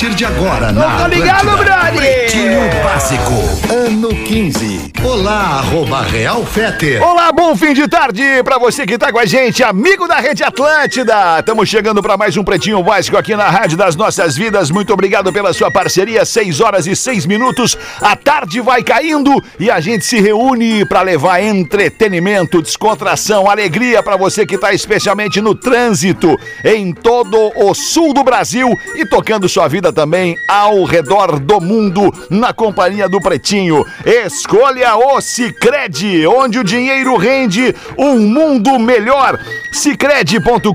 [0.00, 1.92] Partir de agora, na tô ligado, brother!
[1.94, 3.34] Pretinho Básico,
[3.70, 4.92] ano 15.
[5.04, 7.02] Olá, arroba Real Feter.
[7.02, 10.42] Olá, bom fim de tarde pra você que tá com a gente, amigo da Rede
[10.42, 11.40] Atlântida.
[11.40, 14.70] Estamos chegando pra mais um Pretinho Básico aqui na Rádio das Nossas Vidas.
[14.70, 16.24] Muito obrigado pela sua parceria.
[16.24, 17.76] 6 horas e 6 minutos.
[18.00, 24.16] A tarde vai caindo e a gente se reúne pra levar entretenimento, descontração, alegria pra
[24.16, 29.68] você que tá especialmente no trânsito em todo o sul do Brasil e tocando sua
[29.68, 33.84] vida também ao redor do mundo na companhia do Pretinho.
[34.04, 39.38] Escolha o Cicred, onde o dinheiro rende um mundo melhor.
[39.72, 40.70] Cicred.com.br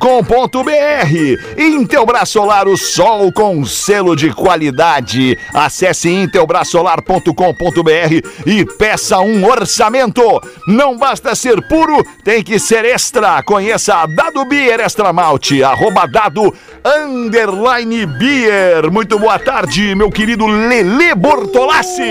[1.57, 5.37] Intelbras Solar, o sol com selo de qualidade.
[5.53, 10.21] Acesse intelbrasolar.com.br e peça um orçamento.
[10.67, 13.43] Não basta ser puro, tem que ser extra.
[13.43, 16.53] Conheça a Dado Beer Extra Malte, arroba dado
[16.85, 18.89] underline beer.
[18.95, 22.01] Muito boa tarde, meu querido Lele Bortolassi.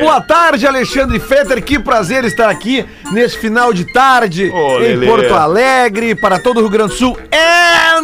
[0.00, 1.64] Boa tarde, Alexandre Fetter.
[1.64, 5.06] Que prazer estar aqui nesse final de tarde Ô, em Lelê.
[5.06, 7.16] Porto Alegre, para todo o Rio Grande do Sul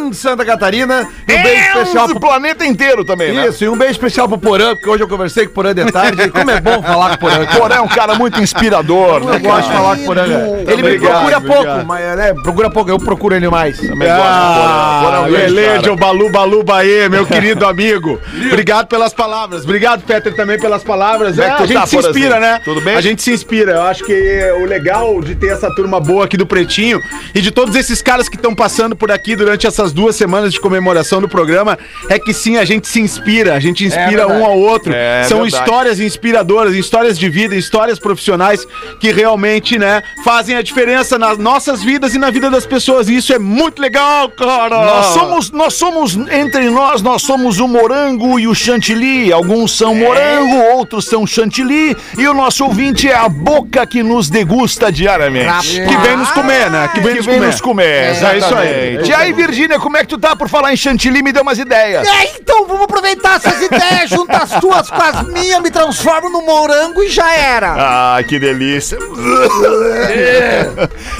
[0.09, 1.07] e Santa Catarina.
[1.27, 3.47] E um beijo especial pro planeta inteiro também, né?
[3.47, 5.91] Isso, e um beijo especial pro Porã, porque hoje eu conversei com o Porã de
[5.91, 6.29] tarde.
[6.29, 7.45] Como é bom falar com o Porã.
[7.45, 9.35] Porã é um cara muito inspirador, né?
[9.35, 10.27] Eu gosto de falar com o Porã.
[10.27, 10.63] né?
[10.67, 11.45] Ele me procura obrigado.
[11.45, 13.77] pouco, mas né, procura pouco, eu procuro ele mais.
[13.77, 15.23] Também gosto Porã.
[15.23, 15.79] Porã é cara.
[15.79, 18.19] de Balu Balu Baê, meu querido amigo.
[18.47, 19.63] Obrigado pelas palavras.
[19.63, 21.37] Obrigado, Peter, também pelas palavras.
[21.37, 22.61] É É, a gente tá, se inspira, né?
[22.63, 22.95] Tudo bem?
[22.95, 23.73] A gente se inspira.
[23.73, 26.99] Eu acho que é o legal de ter essa turma boa aqui do Pretinho
[27.33, 30.59] e de todos esses caras que estão passando por aqui durante essas duas semanas de
[30.59, 31.77] comemoração do programa
[32.09, 34.41] é que sim, a gente se inspira, a gente inspira verdade.
[34.41, 34.91] um ao outro.
[34.93, 35.63] É São verdade.
[35.63, 38.65] histórias inspiradoras, histórias de vida, histórias profissionais
[38.99, 43.07] que realmente, né, fazem a diferença nas nossas vidas e na vida das pessoas.
[43.09, 44.75] E isso é muito legal, cara.
[44.85, 49.31] Nós somos, nós somos, entre nós, nós somos o morango e o chantilly.
[49.31, 51.95] Alguns são morango, outros são chantilly.
[52.17, 55.81] E o nosso ouvinte é a boca que nos degusta diariamente.
[55.81, 56.89] Que vem nos comer, né?
[56.93, 57.47] Que vem Que nos vem comer.
[57.47, 58.99] nos comer, É isso aí.
[59.07, 61.21] E aí, Virgínia, como é que tu tá por falar em chantilly?
[61.21, 62.07] Me deu umas ideias.
[62.07, 66.41] É, então vamos aproveitar essas ideias, junta as tuas com as minhas, me transformo no
[66.41, 67.75] morango e já era.
[67.77, 68.97] Ah, que delícia.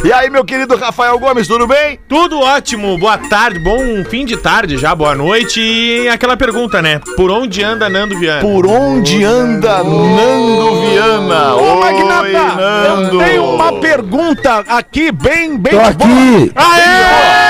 [0.06, 2.00] e aí, meu querido Rafael Gomes, tudo bem?
[2.08, 5.60] Tudo ótimo, boa tarde, bom fim de tarde já, boa noite.
[5.60, 7.02] E aquela pergunta, né?
[7.18, 8.40] Por onde anda Nando Viana?
[8.40, 11.56] Por onde anda Nando Viana?
[11.56, 13.22] Ô, Oi, Magnata, Nando.
[13.22, 15.90] eu tenho uma pergunta aqui bem, bem Tô boa.
[15.90, 16.54] aqui.
[16.56, 17.43] Por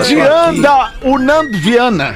[0.00, 2.14] onde anda o Nando Viana?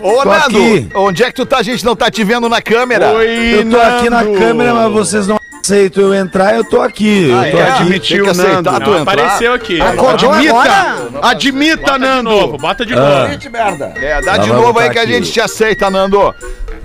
[0.00, 0.88] Ô, Tô Nando, aqui.
[0.94, 1.58] onde é que tu tá?
[1.58, 3.12] A gente não tá te vendo na câmera.
[3.12, 4.38] Oi, Eu tô aqui na Nando.
[4.38, 7.30] câmera, mas vocês não aceitam eu entrar, eu tô aqui.
[7.30, 7.62] Eu tô é?
[7.62, 7.82] aqui.
[7.82, 8.84] Admitiu, Tem que aceitar Nando.
[8.84, 9.80] tu Não, apareceu aqui.
[9.80, 11.08] Acordou Admita, agora?
[11.22, 12.30] admita, Bota de Nando.
[12.30, 12.96] novo, bota de Ah.
[13.28, 13.50] novo.
[13.50, 13.92] merda.
[13.96, 15.12] É, dá Nós de vamos novo aí botar que a aqui.
[15.14, 16.34] gente te aceita, Nando.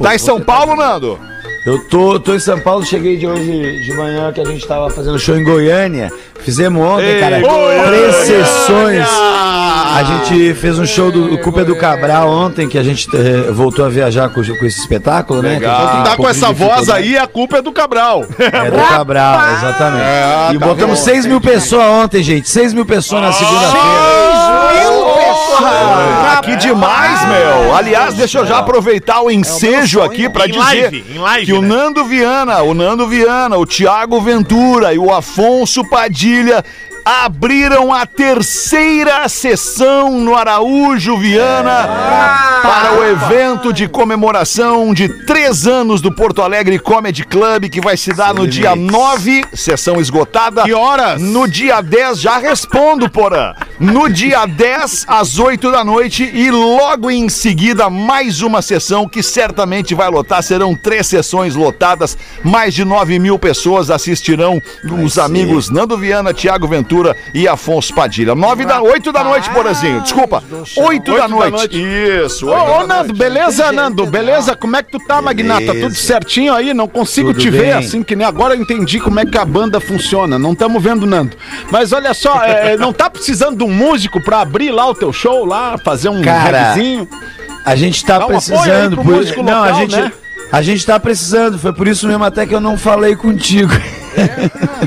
[0.01, 1.19] Tá em São Paulo, Nando?
[1.65, 4.89] Eu tô, tô em São Paulo, cheguei de hoje de manhã que a gente tava
[4.89, 6.09] fazendo show em Goiânia.
[6.39, 7.83] Fizemos ontem, Ei, cara, Goiânia!
[7.85, 9.05] três sessões.
[9.95, 13.85] A gente fez um show do Cupa do Cabral ontem, que a gente eh, voltou
[13.85, 15.55] a viajar com, com esse espetáculo, né?
[15.55, 15.99] Legal.
[15.99, 18.23] Um Tá com essa voz aí, a culpa é do Cabral.
[18.37, 20.03] É do Cabral, exatamente.
[20.03, 22.49] É, e tá botamos bom, 6 mil pessoas ontem, gente.
[22.49, 24.39] 6 mil pessoas na segunda-feira.
[25.61, 27.75] Ah, que demais, meu.
[27.75, 31.03] Aliás, deixa eu já aproveitar o ensejo aqui pra Em dizer
[31.45, 31.67] que o né?
[31.67, 36.63] Nando Viana, o Nando Viana, o Thiago Ventura e o Afonso Padilha
[37.05, 41.87] abriram a terceira sessão no Araújo Viana
[42.61, 47.95] para o evento de comemoração de três anos do Porto Alegre Comedy Club, que vai
[47.95, 50.63] se dar no dia 9, sessão esgotada.
[50.63, 51.21] Que horas?
[51.21, 53.53] No dia 10, já respondo, Porã.
[53.79, 59.23] No dia 10, às 8 da noite, e logo em seguida, mais uma sessão que
[59.23, 60.43] certamente vai lotar.
[60.43, 64.61] Serão três sessões lotadas, mais de 9 mil pessoas assistirão
[65.03, 66.88] os amigos Nando Viana, Thiago Ventura
[67.33, 68.33] e Afonso Padilha.
[68.35, 70.01] 9 da 8 da noite, Porazinho.
[70.01, 70.43] Desculpa.
[70.77, 71.51] 8 da noite.
[71.51, 71.77] noite.
[72.25, 72.47] Isso.
[72.47, 74.05] Ô, ô, Nando, beleza, Nando?
[74.05, 74.55] Beleza?
[74.55, 75.59] Como é que tu tá, Magnata?
[75.61, 75.81] Beleza.
[75.87, 76.73] Tudo certinho aí?
[76.73, 79.45] Não consigo Tudo te ver assim que nem agora eu entendi como é que a
[79.45, 80.39] banda funciona.
[80.39, 81.35] Não estamos vendo, Nando.
[81.71, 85.11] Mas olha só, é, não tá precisando de um músico pra abrir lá o teu
[85.13, 87.07] show lá, fazer um Cara, regzinho?
[87.65, 88.95] A gente tá Dá precisando.
[88.95, 89.95] por- músico Não, a local, gente.
[89.95, 90.11] né?
[90.51, 93.71] A gente tá precisando, foi por isso mesmo até que eu não falei contigo.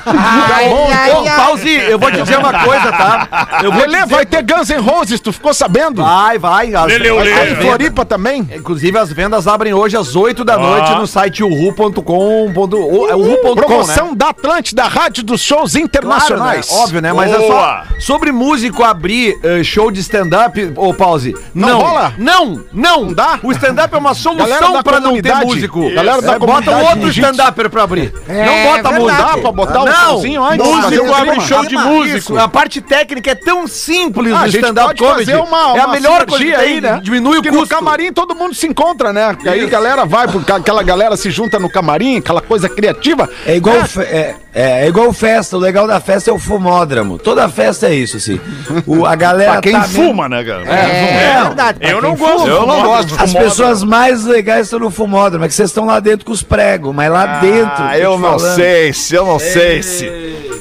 [0.07, 1.37] Ai, ai, Ô, ai.
[1.37, 3.49] Pause, eu vou te dizer uma coisa, tá?
[3.63, 6.03] Eu vou Lelê, dizer- vai ter Guns N' Roses, tu ficou sabendo?
[6.03, 6.75] Vai, vai.
[6.75, 7.33] As, Lelê, as- Lelê.
[7.53, 8.49] as Floripa também?
[8.55, 12.53] Inclusive, as vendas abrem hoje às 8 da noite no site uhu.com.
[12.53, 14.15] o- é uhu.com, Promoção né?
[14.17, 15.85] da Atlântida, Rádio dos Shows Claro, né?
[15.85, 16.69] Internacionais.
[16.73, 17.13] Óbvio, né?
[17.13, 17.85] Mas é Boa.
[17.89, 21.35] só sobre músico abrir eh, show de stand-up, ô Pause.
[21.55, 22.15] Não rola?
[22.19, 22.93] Não, não.
[22.93, 23.39] Não dá?
[23.43, 25.47] O stand-up é uma solução pra não ter comunidade.
[25.47, 25.91] músico.
[25.95, 28.13] Galera da É, bota comunidade outro stand-upper pra abrir.
[28.29, 28.99] É, não bota verdade.
[29.19, 29.93] Dá pra botar não.
[29.93, 30.67] showzinho antes?
[30.67, 31.85] Músico um abre show de Clima.
[31.85, 32.39] músico.
[32.39, 35.31] A parte técnica é tão simples Ah, do a gente stand-up pode comedy.
[35.31, 37.01] fazer uma, é a melhor coisa aí, né?
[37.03, 37.57] Diminui o custo.
[37.61, 39.37] no camarim todo mundo se encontra, né?
[39.47, 43.29] Aí a galera vai, porque aquela galera se junta no camarim, aquela coisa criativa.
[43.47, 45.57] É igual, fe- é, é, é igual festa.
[45.57, 47.19] O legal da festa é o fumódromo.
[47.19, 48.41] Toda festa é isso, assim.
[48.87, 49.53] O, a galera.
[49.53, 50.63] Pra quem tá fuma, né, cara?
[50.65, 51.79] É, Não, verdade.
[51.81, 52.49] pra eu não gosto.
[52.49, 55.45] Eu não gosto As pessoas mais legais estão no fumódromo.
[55.45, 57.73] É que vocês estão lá dentro com os pregos, mas lá dentro.
[57.83, 58.55] Ah, tô eu não falando.
[58.57, 60.07] sei se, eu não sei se.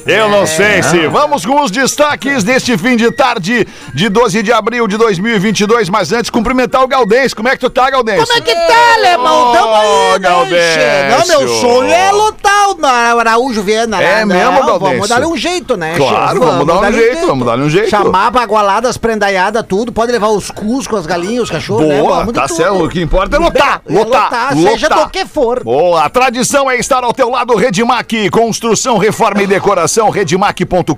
[0.04, 1.06] Eu não sei se.
[1.06, 5.88] Vamos com os destaques deste fim de tarde de 12 de abril de 2022.
[5.88, 7.34] Mas antes, cumprimentar o Galdense.
[7.34, 8.26] Como é que tu tá, Galdense?
[8.26, 9.52] Como é que tá, alemão?
[9.52, 11.18] Tamo aí, né, che?
[11.18, 14.02] Não, meu sonho é lutar o Araújo Viana.
[14.02, 14.24] É né?
[14.24, 14.80] mesmo, Não, Galdécio?
[14.80, 16.46] Vamos dar um jeito, né, Claro, che?
[16.46, 17.90] vamos dar um jeito, vamos dar um jeito.
[17.90, 19.92] Chamar bagualadas, prendaiadas, tudo.
[19.92, 22.00] Pode levar os cus com as galinhas, os cachorros, né?
[22.00, 22.84] Boa, Vamos de tá certo.
[22.84, 23.82] O que importa é lutar.
[23.88, 24.52] É Lutar.
[24.54, 25.04] seja lutar.
[25.04, 25.62] do que for.
[25.62, 30.94] Boa, a tradição é estar ao teu lado, Redmac, construção, reforma e decoração, redmac.com.br,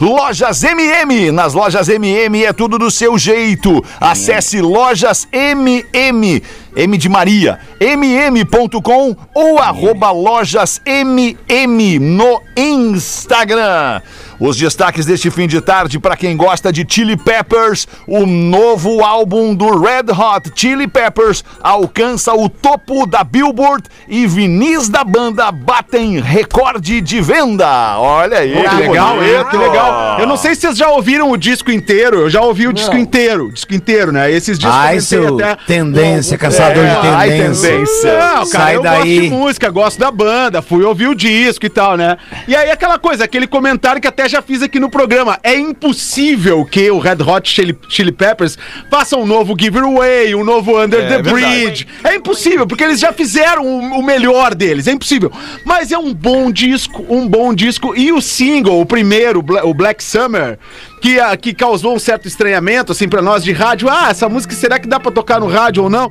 [0.00, 6.42] lojas MM, nas lojas MM é tudo do seu jeito, acesse lojas MM,
[6.76, 14.00] M de Maria, mm.com ou arroba lojas MM no Instagram.
[14.38, 19.54] Os destaques deste fim de tarde para quem gosta de Chili Peppers, o novo álbum
[19.54, 26.20] do Red Hot Chili Peppers alcança o topo da Billboard e vinis da banda batem
[26.20, 27.98] recorde de venda.
[27.98, 29.44] Olha aí, Pô, que legal, bonito.
[29.50, 30.18] que legal.
[30.20, 32.20] Eu não sei se vocês já ouviram o disco inteiro.
[32.20, 34.30] Eu já ouvi o disco inteiro, disco inteiro, né?
[34.32, 37.68] Esses discos Ai, eu seu até- tendência, caçador de ai, tendência.
[37.70, 38.12] tendência.
[38.18, 38.96] Não, cara, Sai eu daí.
[38.98, 42.16] gosto de música, gosto da banda, fui ouvir o disco e tal, né?
[42.46, 46.64] E aí aquela coisa, aquele comentário que até já fiz aqui no programa, é impossível
[46.64, 48.56] que o Red Hot Chili, Chili Peppers
[48.90, 51.30] faça um novo Give It Away, um novo Under the verdade.
[51.32, 51.86] Bridge.
[52.04, 55.32] É impossível, porque eles já fizeram o, o melhor deles, é impossível.
[55.64, 57.94] Mas é um bom disco, um bom disco.
[57.96, 60.58] E o single, o primeiro, o Bla- o Black Summer,
[61.00, 63.88] que, ah, que causou um certo estranhamento, assim, pra nós de rádio.
[63.88, 66.10] Ah, essa música, será que dá pra tocar no rádio ou não?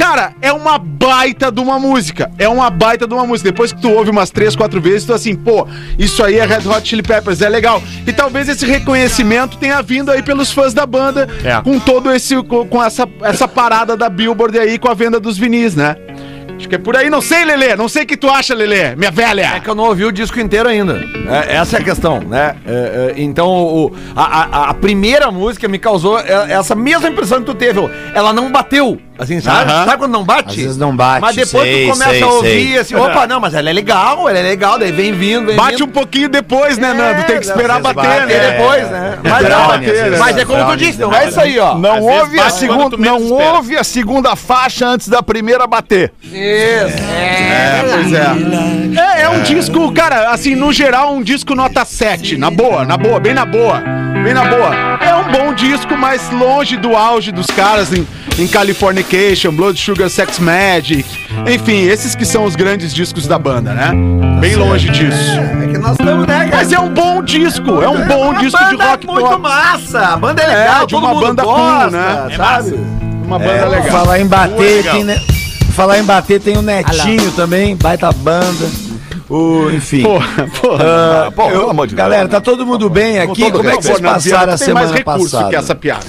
[0.00, 2.30] Cara, é uma baita de uma música.
[2.38, 3.50] É uma baita de uma música.
[3.50, 5.68] Depois que tu ouve umas três, quatro vezes, tu assim, pô,
[5.98, 7.82] isso aí é Red Hot Chili Peppers, é legal.
[8.06, 11.60] E talvez esse reconhecimento tenha vindo aí pelos fãs da banda, É.
[11.60, 15.36] com todo esse, com, com essa, essa parada da Billboard aí, com a venda dos
[15.36, 15.96] vinis, né?
[16.56, 17.08] Acho que é por aí.
[17.08, 17.74] Não sei, Lelê.
[17.76, 19.52] Não sei o que tu acha, Lelê, minha velha.
[19.56, 21.00] É que eu não ouvi o disco inteiro ainda.
[21.28, 22.54] É, essa é a questão, né?
[22.66, 27.38] É, é, então, o- a, a- a primeira música me causou é, essa mesma impressão
[27.40, 27.80] que tu teve.
[28.14, 29.70] Ela não bateu, assim, sabe?
[29.70, 29.84] Aham.
[29.84, 30.48] Sabe quando não bate?
[30.48, 32.78] Às vezes não bate, Mas depois sei, tu começa sei, a ouvir sei.
[32.78, 35.72] assim, opa, não, mas ela é legal, ela é legal, daí vem vindo, vem Bate
[35.72, 35.84] vindo.
[35.84, 37.24] um pouquinho depois, né, Nando?
[37.24, 38.34] Tem que esperar bater, bate, né?
[38.34, 38.50] é.
[38.50, 39.18] depois, né?
[39.22, 40.18] Mas, Esperar não, bater, né?
[40.18, 41.76] mas é como tu disse, não é isso aí, ó.
[41.76, 46.12] Não houve, a segunda, não houve a segunda faixa antes da primeira bater.
[46.32, 49.18] É, pois é.
[49.18, 52.36] É, é um disco, cara, assim, no geral, um disco nota 7.
[52.36, 53.82] Na boa, na boa, bem na boa.
[54.22, 54.74] Bem na boa.
[55.00, 58.06] É um bom disco, mas longe do auge dos caras em,
[58.42, 61.04] em Californication, Blood Sugar Sex Magic.
[61.52, 63.90] Enfim, esses que são os grandes discos da banda, né?
[64.40, 65.38] Bem longe disso.
[65.62, 66.56] É que nós estamos, né, cara?
[66.56, 69.28] Mas é um bom disco, é um bom A disco de banda é rock muito
[69.28, 69.42] pop.
[69.42, 72.36] massa, a banda é É, legal, de todo uma mundo banda cool, gosta, né?
[72.36, 72.74] sabe?
[73.24, 73.90] Uma banda É, legal.
[73.90, 74.94] Falar em bater, legal.
[74.94, 75.22] tem, né?
[75.72, 78.66] Falar em bater tem o Netinho também, baita banda.
[79.30, 80.02] O, enfim.
[80.02, 80.84] Porra, porra.
[80.84, 82.04] Ah, eu- pelo amor de Deus.
[82.08, 83.42] galera, tá todo mundo bem aqui?
[83.42, 85.48] todo Como é que vocês passaram a semana passada?
[85.50, 86.04] que essa piada.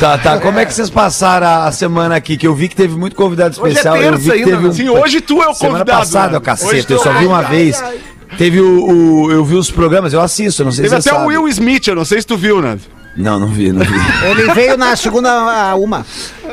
[0.00, 0.38] Tá, tá.
[0.38, 2.36] Como é que vocês passaram a semana aqui?
[2.36, 3.96] Que eu vi que teve muito convidado Hoje é especial.
[3.96, 4.68] eu vi terça que ainda, teve né?
[4.68, 4.72] um...
[4.72, 5.98] Sim, hoje tu é o Semana convidado.
[6.00, 6.40] passada, né?
[6.40, 7.82] caceta, Hoje eu só vi uma vez.
[8.38, 8.86] Teve o,
[9.24, 11.26] o- Eu vi os programas, eu assisto, não sei Teve se você até o.
[11.26, 12.78] Will Smith, eu não sei se tu viu, né?
[13.16, 13.94] Não, não vi, não vi.
[14.30, 16.04] Ele veio na segunda uma.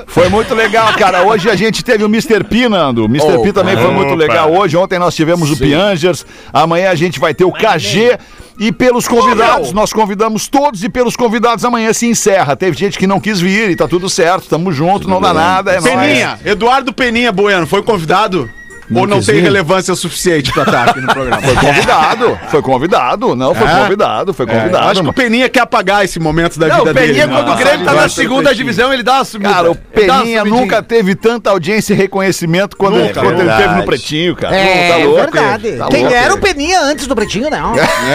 [0.08, 1.24] Foi muito legal, cara.
[1.24, 2.44] Hoje a gente teve o Mr.
[2.44, 3.04] P, Nando.
[3.04, 3.42] O Mr.
[3.42, 4.18] P também foi muito Opa.
[4.18, 4.76] legal hoje.
[4.76, 6.26] Ontem nós tivemos o Piangers.
[6.52, 8.18] Amanhã a gente vai ter o KG.
[8.60, 12.58] E pelos convidados, nós convidamos todos e pelos convidados amanhã se encerra.
[12.58, 14.50] Teve gente que não quis vir e tá tudo certo.
[14.50, 15.72] Tamo junto, não dá nada.
[15.72, 15.94] É nóis.
[15.94, 18.50] Peninha, Eduardo Peninha Bueno, foi convidado?
[18.94, 21.42] Ou não tem relevância suficiente pra estar aqui no programa?
[21.42, 23.36] Foi convidado, foi convidado.
[23.36, 23.76] Não, foi É?
[23.76, 24.88] convidado, foi É, convidado.
[24.90, 25.14] acho que o.
[25.14, 27.38] Peninha quer apagar esse momento da Não, vida o Peninha, dele.
[27.38, 27.64] quando o né?
[27.64, 29.54] Grêmio tá Ele na segunda divisão, ele dá uma sumida.
[29.54, 33.74] Cara, o Ele Peninha nunca teve tanta audiência e reconhecimento quando, Nunca, quando ele teve
[33.76, 34.56] no Pretinho, cara.
[34.56, 35.68] É, Tá louco, verdade.
[35.68, 35.78] ele.
[35.78, 36.42] Tá Quem louco, era o ele.
[36.42, 37.62] Peninha antes do Pretinho, né?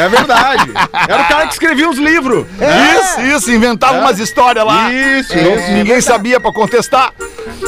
[0.04, 0.70] É verdade.
[1.08, 2.46] Era o cara que escrevia uns livros.
[2.58, 4.90] Isso, isso, inventava umas histórias lá.
[4.92, 5.70] Isso, Não- isso.
[5.72, 7.12] Ninguém sabia pra contestar.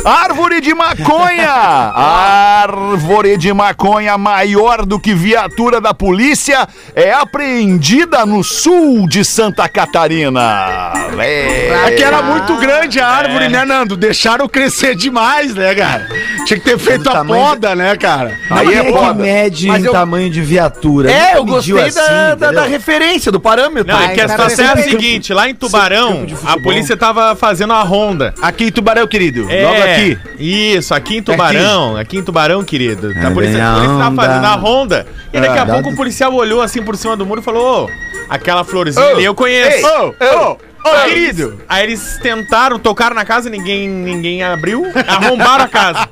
[0.05, 1.51] Árvore de maconha!
[1.51, 2.96] Árvore
[3.39, 10.93] de maconha maior do que viatura da polícia é apreendida no sul de Santa Catarina.
[11.19, 13.97] É que era muito grande a árvore, né, Nando?
[13.97, 16.09] Deixaram crescer demais, né, cara?
[16.47, 18.39] Tinha que ter feito a poda, né, cara?
[18.51, 19.15] Aí é foda.
[19.15, 21.11] mede Mas em eu- tamanho de viatura?
[21.11, 23.93] É, eu gostei da, assim, da, da referência, do parâmetro.
[23.93, 26.97] Não, é Ai, que a cara, situação é a seguinte, lá em Tubarão, a polícia
[26.97, 28.33] tava fazendo a ronda.
[28.41, 29.47] Aqui em Tubarão, querido.
[29.51, 30.19] É, Logo aqui.
[30.39, 33.13] Isso, aqui em Tubarão, aqui em Tubarão, querido.
[33.13, 35.07] É a polícia, a polícia tava fazendo a ronda.
[35.33, 37.85] E daqui a Ah, pouco o policial olhou assim por cima do muro e falou:
[37.87, 37.91] Ô,
[38.29, 39.85] aquela florzinha ali eu conheço.
[39.87, 41.43] Ô, ô, ô, querido.
[41.49, 46.09] eles- Aí eles tentaram, tocaram na casa, ninguém, ninguém abriu, arrombaram a casa.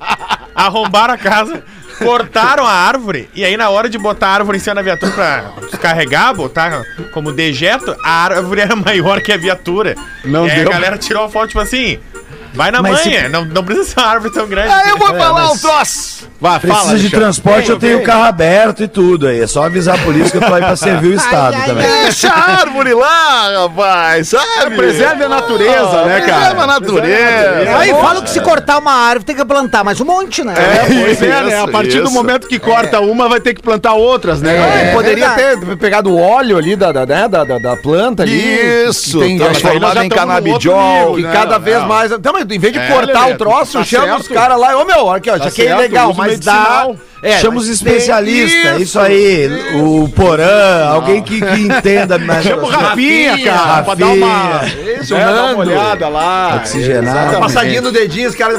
[0.54, 1.62] Arrombaram a casa,
[1.98, 5.12] cortaram a árvore, e aí na hora de botar a árvore em cima da viatura
[5.12, 9.94] pra descarregar, botar como dejeto, a árvore era maior que a viatura.
[10.24, 10.68] Não e aí deu.
[10.68, 11.98] a galera tirou a foto, tipo assim,
[12.54, 14.72] vai na Mas manha, se- não, não precisa ser uma árvore tão grande.
[14.72, 16.24] Aí eu vou É, falar mas- um troço.
[16.40, 17.20] Vai, Precisa fala, de Alexandre.
[17.20, 19.40] transporte, eu tenho o carro aberto e tudo aí.
[19.40, 21.86] É só avisar a polícia que eu tô aí pra servir o Estado ai, também.
[22.02, 24.76] Deixa a árvore lá, rapaz, sabe?
[24.76, 26.34] Preserve a natureza, né, cara?
[26.40, 27.78] Preserva a natureza.
[27.78, 30.52] Aí falam que se cortar uma árvore tem que plantar mais um monte, né?
[30.54, 31.54] É, pois é, né?
[31.56, 32.12] Isso, A partir do isso.
[32.12, 34.54] momento que corta uma, vai ter que plantar outras, né?
[34.54, 34.92] É, galera?
[34.92, 35.66] poderia verdade.
[35.66, 38.34] ter pegado o óleo ali da, da, né, da, da, da planta ali.
[38.88, 40.98] Isso, que tem, transformado em canabidiol.
[40.98, 41.32] nível, que né?
[41.32, 42.12] cada vez mais.
[42.12, 44.20] Então, mas em vez de É, cortar Lelê, o troço, tá chama certo.
[44.22, 44.76] os caras lá.
[44.76, 46.52] Ô meu, aqui, ó, Tá isso aqui é legal, mas dá.
[46.52, 46.96] medicinal.
[47.22, 49.48] É, Chama os mas especialistas, tem- isso, aí.
[49.80, 52.44] O Porã, alguém que, que entenda mais.
[52.44, 54.60] Chama o Rafinha, cara, pra dar uma,
[55.00, 56.56] Isso, é, dar uma olhada lá.
[56.56, 57.38] Oxigenado.
[57.40, 58.58] Passadinha no dedinho, os caras.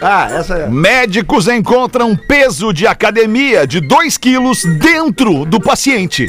[0.00, 0.68] Ah, essa é.
[0.68, 6.28] Médicos encontram peso de academia de 2 quilos dentro do paciente.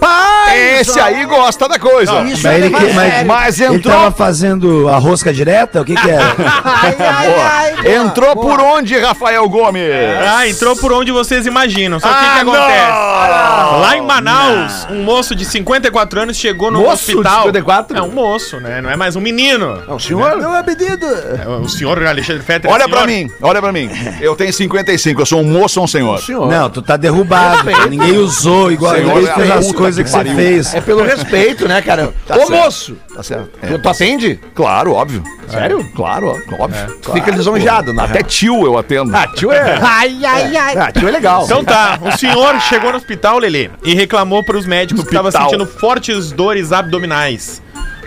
[0.00, 0.80] Rapaz!
[0.80, 2.22] Esse aí gosta da coisa.
[2.22, 3.26] Isso Mas é ele, levar que- mas.
[3.26, 5.80] Mas ele entrou, tava fazendo a rosca direta?
[5.80, 6.24] O que que era?
[6.64, 8.46] Ai, ai, ai, boa, entrou boa.
[8.56, 9.82] por onde, Rafael Gomes?
[10.26, 12.00] Ah, entrou por onde vocês imaginam.
[12.00, 12.88] Só que o que, Ah, que acontece?
[12.90, 13.80] não!
[13.80, 17.42] Lá em Manaus, um moço de 54 anos chegou no Moço de hospital.
[17.46, 17.98] 54?
[17.98, 18.80] É um moço, né?
[18.80, 19.82] Não é mais um menino.
[19.86, 20.36] Não, senhor.
[20.36, 21.06] Meu é pedido.
[21.06, 22.70] É O senhor Alexandre Fetter.
[22.70, 22.96] Olha senhor.
[22.96, 23.88] pra mim, olha pra mim.
[24.20, 26.18] Eu tenho 55, eu sou um moço ou um senhor?
[26.20, 26.48] senhor.
[26.48, 27.68] Não, tu tá derrubado.
[27.88, 28.94] Ninguém usou igual.
[28.94, 30.74] Senhor, ninguém é fez as puta coisas que que, você fez.
[30.74, 32.12] É pelo respeito, né, cara?
[32.26, 32.52] Tá Ô, certo.
[32.52, 32.96] moço!
[33.12, 33.50] Tá certo.
[33.66, 34.38] Tu, tu atende?
[34.54, 35.22] Claro, óbvio.
[35.48, 35.84] Sério?
[35.96, 36.98] Claro, ó, óbvio.
[37.02, 38.04] Tu fica lisonjeado, né?
[38.04, 39.14] Até tio eu atendo.
[39.16, 39.78] Ah, tio é.
[39.82, 40.76] Ai, ai, ai.
[40.76, 41.44] Ah, tio é legal.
[41.44, 45.50] Então tá, o senhor chegou no hospital, Lelê, e reclamou pros médicos que estava Hospital.
[45.50, 47.60] sentindo fortes dores abdominais.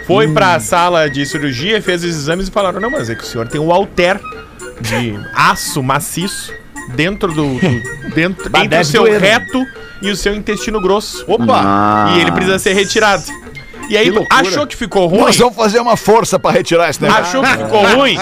[0.07, 3.27] Foi pra sala de cirurgia, fez os exames e falaram: Não, mas é que o
[3.27, 4.19] senhor tem um halter
[4.81, 6.53] de aço maciço
[6.89, 7.55] dentro do.
[7.59, 9.27] do- dentro, Bah, entre o seu doer, né?
[9.29, 9.65] reto
[10.01, 11.23] e o seu intestino grosso.
[11.27, 12.13] Opa!
[12.15, 13.23] E ele precisa ser retirado.
[13.89, 15.19] E aí, Que achou que ficou ruim?
[15.21, 17.23] Nós vamos fazer uma força pra retirar esse negócio.
[17.23, 18.17] Achou que ficou ruim?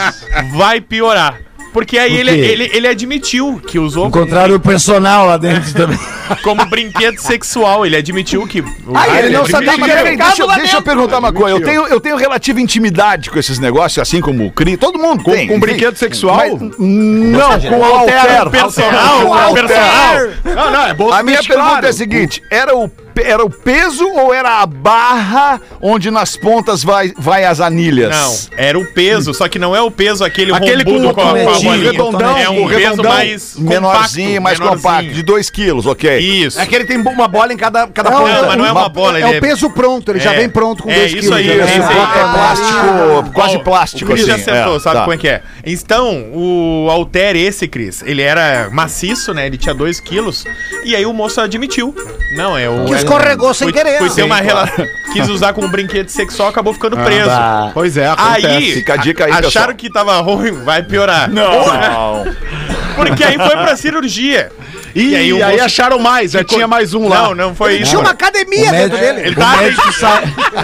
[0.57, 1.39] Vai piorar.
[1.73, 5.97] Porque aí ele, ele, ele admitiu que usou Encontraram o personal lá dentro também.
[6.43, 7.85] como brinquedo sexual.
[7.85, 8.63] Ele admitiu que.
[8.93, 11.57] Ah, ele não sabia que era deixa, deixa eu perguntar uma coisa.
[11.57, 14.77] Eu tenho, eu tenho relativa intimidade com esses negócios, assim como o CRI.
[14.77, 15.47] Todo mundo Com, tem.
[15.47, 16.37] com brinquedo sexual?
[16.37, 18.49] Mas, não, com o alter.
[18.49, 19.67] Personal, Com o alter.
[19.67, 20.15] personal.
[20.43, 22.89] Não, não, é bolsa A minha pergunta é a seguinte: era o,
[23.23, 28.15] era o peso ou era a barra onde nas pontas vai, vai as anilhas?
[28.15, 31.13] Não, era o peso, só que não é o peso aquele Aquele com rombudo o
[31.13, 31.91] com, a, com a bolinha.
[31.91, 34.81] redondão, é um o peso redondão, mais Menorzinho, mais menorzinho.
[34.83, 36.19] compacto, de 2 quilos, ok.
[36.19, 36.59] Isso.
[36.59, 38.33] É que ele tem uma bola em cada, cada Não, ponta.
[38.41, 40.37] Não, mas não é uma bola, É ele o peso pronto, ele já É.
[40.37, 41.37] vem pronto com É, 2 isso quilos.
[41.37, 41.53] aí, né?
[41.53, 41.97] é isso aí.
[41.97, 44.49] É plástico, quase Ó, plástico, O Cris já assim.
[44.49, 45.01] acertou, é, sabe tá.
[45.01, 45.41] como é que é.
[45.65, 49.45] Então, o Alter, esse, Cris, ele era maciço, né?
[49.47, 50.43] Ele tinha 2 quilos.
[50.83, 51.93] E aí o moço admitiu.
[52.35, 52.85] Não, é o.
[52.85, 53.97] Que é- escorregou sem querer.
[53.99, 54.85] Foi ter uma relação.
[55.13, 57.29] Quis usar como brinquedo sexual, acabou ficando preso.
[57.73, 58.45] Pois é, acontece.
[58.47, 61.29] Aí, Fica a dica aí, acharam que tava ruim, vai piorar.
[61.29, 62.23] Não.
[62.95, 64.51] Porque aí foi pra cirurgia.
[64.93, 67.23] E, aí, o moço- acharam mais, já tinha mais um lá.
[67.23, 67.91] Não, não foi Ele isso.
[67.91, 69.19] tinha uma academia O dentro médico, dele.
[69.21, 70.23] Ele o, tá- médico sai-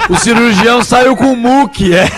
[0.10, 2.10] o cirurgião saiu com o muque, é.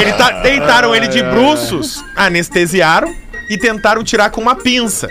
[0.00, 3.14] Ele tá, deitaram ele de bruços, anestesiaram,
[3.48, 5.08] e tentaram tirar com uma pinça.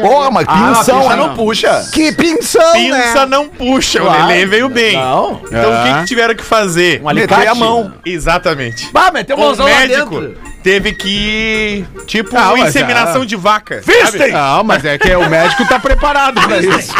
[0.00, 1.88] Porra, mas pinção, pinça não puxa.
[1.92, 3.26] Que pinção, Pinça né?
[3.26, 4.24] não puxa, Claro.
[4.24, 4.96] o Lelê veio bem.
[4.96, 5.40] Não.
[5.46, 7.00] Então o que, que tiveram que fazer?
[7.02, 7.38] Um alicate.
[7.40, 7.92] Meter a mão.
[8.04, 8.88] Exatamente.
[8.92, 10.38] Bah, meteu O mãozão lá médico dentro.
[10.62, 11.84] teve que.
[12.06, 13.26] Tipo, Ah, mas inseminação é.
[13.26, 13.82] de vaca.
[13.84, 14.32] Fistem!
[14.32, 16.92] Não, mas é que o médico tá preparado pra isso.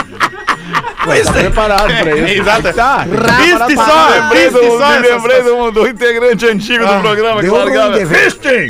[0.72, 2.42] Tá preparado pra É, isso.
[2.42, 2.72] exato.
[2.74, 3.04] Tá.
[3.38, 7.48] Viste só, Lembrei viste do, só me lembrei do, do integrante antigo do programa que
[7.48, 7.90] largava.
[7.98, 8.68] deve- Fisting!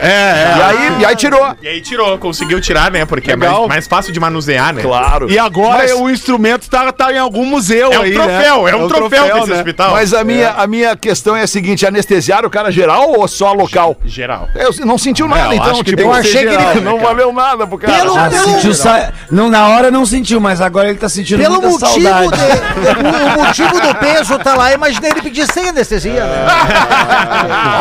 [0.00, 1.56] É, E aí, e aí tirou.
[1.62, 3.04] E aí tirou, conseguiu tirar, né?
[3.06, 3.60] Porque é Legal.
[3.60, 4.82] mais, mais fácil de manusear, né?
[4.82, 5.28] Claro.
[5.28, 5.32] é.
[5.32, 8.70] E agora Mas- o instrumento tá, tá em algum museu É um aí, troféu, né?
[8.70, 9.56] é um troféu desse né?
[9.56, 9.90] hospital.
[9.92, 13.52] Mas a minha, a minha questão é a seguinte: anestesiaram o cara geral ou só
[13.52, 13.96] local?
[14.04, 14.48] Geral.
[14.54, 15.70] Eu não sentiu nada, eu então.
[15.70, 17.92] acho que tipo, ser achei que ele né, não valeu nada pro cara.
[17.98, 19.12] Pelo- Ah, pelo- sentiu sa...
[19.30, 22.30] não, na hora não sentiu, mas agora ele tá sentindo Pelo muita motivo, saudade.
[22.42, 26.46] de, o, o motivo do peso tá lá, imaginei ele pedir sem anestesia, né?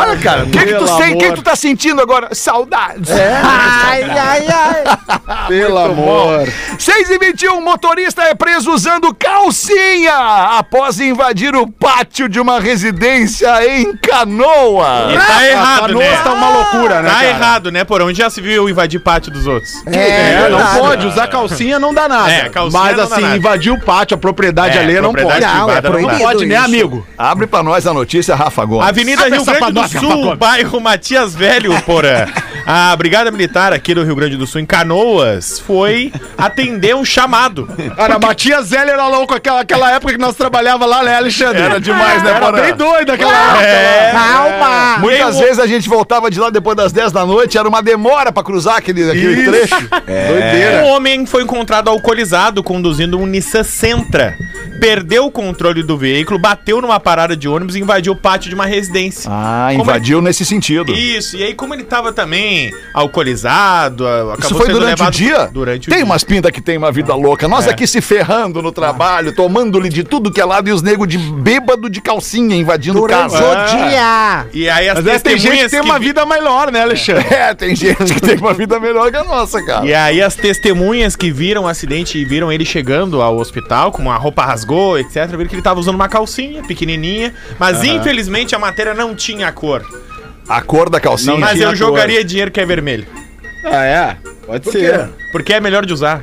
[0.02, 1.14] Olha, cara, o que, que tu sente?
[1.14, 2.30] O que tu tá sentindo agora?
[2.34, 3.10] Saudades.
[3.12, 5.48] Ai, ai, ai.
[5.48, 6.48] Pelo amor.
[6.80, 10.14] 6 e 21, motorista é preso usando calcinha
[10.60, 15.10] após invadir o pátio de uma residência em Canoa.
[15.12, 16.22] E tá errado, Canoas né?
[16.24, 17.28] tá uma loucura, né, Tá cara?
[17.28, 17.84] errado, né?
[17.84, 19.72] Por onde já se viu eu invadir pátio dos outros?
[19.88, 20.80] É, não verdade.
[20.80, 21.08] pode.
[21.08, 22.32] Usar calcinha não dá nada.
[22.32, 23.38] É, calcinha Mas não dá assim, nada.
[23.38, 25.26] invadir o pátio, a propriedade É, alheia não pode.
[25.42, 26.66] Não, é privada não proibido pode, né, isso.
[26.66, 27.08] amigo?
[27.18, 28.88] Abre pra nós a notícia, Rafa Gomes.
[28.88, 32.26] Avenida Abre Rio Grande do Sul, bairro Matias Velho, porã.
[32.66, 37.68] A Brigada Militar aqui do Rio Grande do Sul, em Canoas, foi atender um chamado.
[37.96, 41.62] Cara, Matias Zé era louco aquela, aquela época que nós trabalhava lá, né, Alexandre?
[41.62, 42.62] Era demais, né, Era Porã?
[42.62, 43.64] bem doido aquela época.
[43.66, 44.12] É.
[44.12, 44.98] Calma.
[45.00, 48.32] Muitas vezes a gente voltava de lá depois das 10 da noite, era uma demora
[48.32, 49.76] pra cruzar aquele, aquele trecho.
[50.06, 50.84] Doideira.
[50.84, 54.38] Um homem foi encontrado alcoolizado conduzindo um Nissan Sentra.
[54.80, 58.56] Perdeu o controle do veículo, bateu numa parada de ônibus e invadiu o pátio de
[58.56, 59.30] uma residência.
[59.32, 60.94] Ah, Como invadiu nesse sentido.
[60.94, 65.50] Isso, e aí como ele tava também alcoolizado, acabou Isso foi sendo durante o dia?
[65.52, 66.06] Durante o tem dia.
[66.06, 67.48] umas pintas que tem uma vida louca.
[67.48, 71.08] Nós aqui se ferrando no trabalho, tomando-lhe de tudo que é lado e os negros
[71.08, 73.38] de bêbado de calcinha invadindo Durante casa.
[73.38, 74.48] o dia.
[74.54, 76.82] E aí as Mas é, tem gente que testemunhas tem uma vi- vida melhor, né,
[76.82, 77.26] Alexandre?
[77.34, 79.86] É, tem gente que tem uma vida melhor que a nossa, cara.
[79.86, 84.12] E aí as testemunhas que viram o acidente e viram ele chegando ao hospital, com
[84.12, 88.60] a roupa rasgou, etc, viram que ele tava usando uma calcinha pequenininha, mas infelizmente a
[88.60, 89.84] matéria não tinha cor.
[90.48, 91.38] A cor da calcinha.
[91.38, 91.76] mas tinha eu cor.
[91.78, 93.06] jogaria dinheiro que é vermelho,
[93.64, 94.18] Ah, é?
[94.46, 95.10] Pode ser.
[95.32, 96.22] porque é melhor de usar.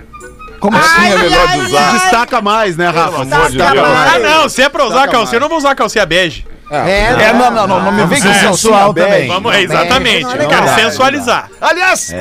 [0.61, 1.93] Como assim é melhor de usar?
[1.93, 3.23] Destaca mais, né, Rafa?
[3.23, 3.89] amor de Destaca Deus.
[3.89, 4.15] mais.
[4.15, 5.43] Ah, não, se é pra usar Saca calcinha, eu mais.
[5.43, 6.47] não vou usar calcinha bege.
[6.71, 9.29] É, É, não, não, não, não me vem com É, sensual também.
[9.29, 10.23] Vamos, exatamente.
[10.23, 10.49] não é Eu legal.
[10.49, 11.51] quero Não sensualizar.
[11.61, 12.15] Aliás,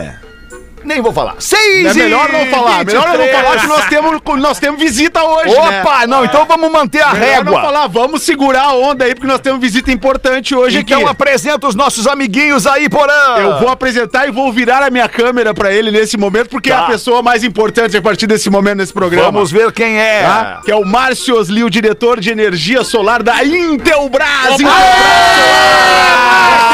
[0.84, 1.36] nem vou falar.
[1.40, 2.84] Seis É melhor não falar.
[2.86, 3.42] Melhor não 23.
[3.42, 5.82] falar que nós temos, nós temos visita hoje, né?
[5.82, 7.62] Opa, não, então vamos manter a Melhor não régua.
[7.62, 11.10] falar, vamos segurar a onda aí, porque nós temos visita importante hoje Então aqui.
[11.10, 13.38] apresenta os nossos amiguinhos aí, Porã.
[13.38, 16.76] Eu vou apresentar e vou virar a minha câmera pra ele nesse momento, porque é
[16.76, 16.84] Tá.
[16.84, 19.32] a pessoa mais importante a partir desse momento nesse programa.
[19.32, 20.22] Vamos ver quem é.
[20.24, 20.62] Tá?
[20.66, 24.28] Que é o Márcio Osli, o diretor de energia solar da Intelbras.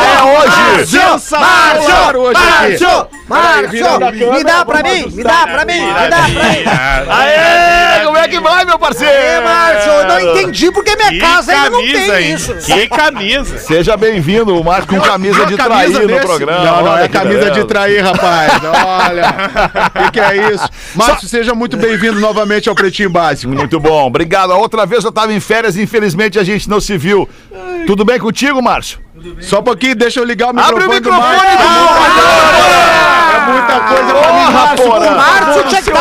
[0.02, 0.88] É hoje.
[0.88, 2.84] Sensacional hoje aqui.
[2.84, 6.64] Márcio, Márcio, me dá pra mim, me dá pra mim, me dá pra mim.
[7.10, 9.14] Aê, como é que vai, meu parceiro?
[9.14, 12.34] Ê, Márcio, eu não entendi porque minha Que casa ainda não camisa, tem hein?
[12.34, 12.54] isso.
[12.56, 13.58] Que camisa.
[13.60, 16.64] Seja bem-vindo, o Marco com camisa de Camisa trair no desse- programa.
[16.66, 18.52] Não, não, é camisa de trair, rapaz.
[18.86, 20.08] Olha.
[20.08, 20.70] O que, é isso?
[20.96, 23.52] Márcio, seja muito bem-vindo novamente ao Pretinho Básico.
[23.54, 24.52] Muito bom, obrigado.
[24.52, 27.28] A outra vez eu tava em férias e infelizmente a gente não se viu.
[27.88, 29.00] Tudo bem contigo, Márcio?
[29.42, 31.58] Só um pouquinho, deixa eu ligar o Abre microfone, o microfone do Márcio.
[31.58, 31.60] do
[33.16, 35.00] É muita coisa pra mim, Porra, porra.
[35.00, 35.92] Por Márcio favor, tinha que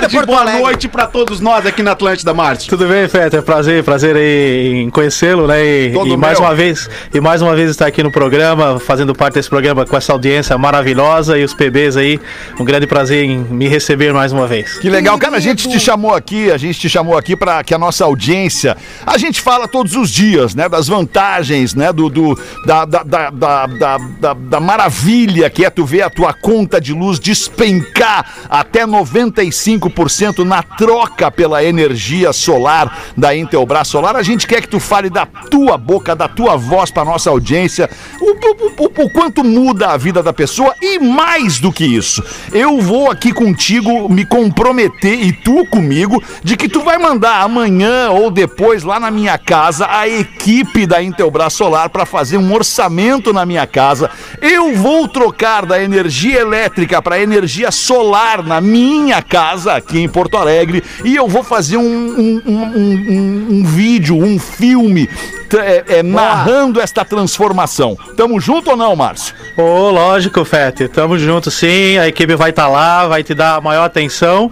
[0.00, 0.60] tarde, Porto boa Alegre.
[0.62, 2.68] noite pra todos nós aqui na Atlântida, Márcio.
[2.70, 3.42] Tudo bem, Fetter?
[3.42, 5.64] Prazer, prazer aí em conhecê-lo, né?
[5.64, 6.48] E, e mais meu.
[6.48, 9.96] uma vez, e mais uma vez estar aqui no programa, fazendo parte desse programa com
[9.96, 12.20] essa audiência maravilhosa e os PBs aí.
[12.58, 14.78] Um grande prazer em me receber mais uma vez.
[14.78, 17.74] Que legal, cara, a gente te chamou aqui, a gente te chamou aqui para que
[17.74, 22.38] a nossa audiência, a gente fala todos os dias, né, das vantagens, né, do, do
[22.66, 26.80] da, da, da, da, da, da- da maravilha que é tu ver a tua conta
[26.80, 29.89] de luz despencar até 95%
[30.44, 34.16] na troca pela energia solar da Intelbras Solar.
[34.16, 37.88] A gente quer que tu fale da tua boca, da tua voz para nossa audiência,
[38.20, 42.22] o, o- o- o quanto muda a vida da pessoa e mais do que isso.
[42.52, 48.10] Eu vou aqui contigo me comprometer e tu comigo de que tu vai mandar amanhã
[48.10, 53.32] ou depois lá na minha casa a equipe da Intelbras Solar para fazer um orçamento
[53.32, 54.10] na minha casa.
[54.40, 60.36] Eu vou trocar da energia elétrica para energia solar na minha casa aqui em Porto
[60.36, 65.08] Alegre e eu vou fazer um, um- um- um- vídeo, um filme
[65.52, 67.98] é, é, narrando esta transformação.
[68.16, 69.34] Tamo junto ou não, Márcio?
[69.56, 70.86] Ô, lógico, Fete.
[70.86, 71.98] Tamo junto, sim.
[71.98, 74.48] A equipe vai estar lá, vai te dar a maior atenção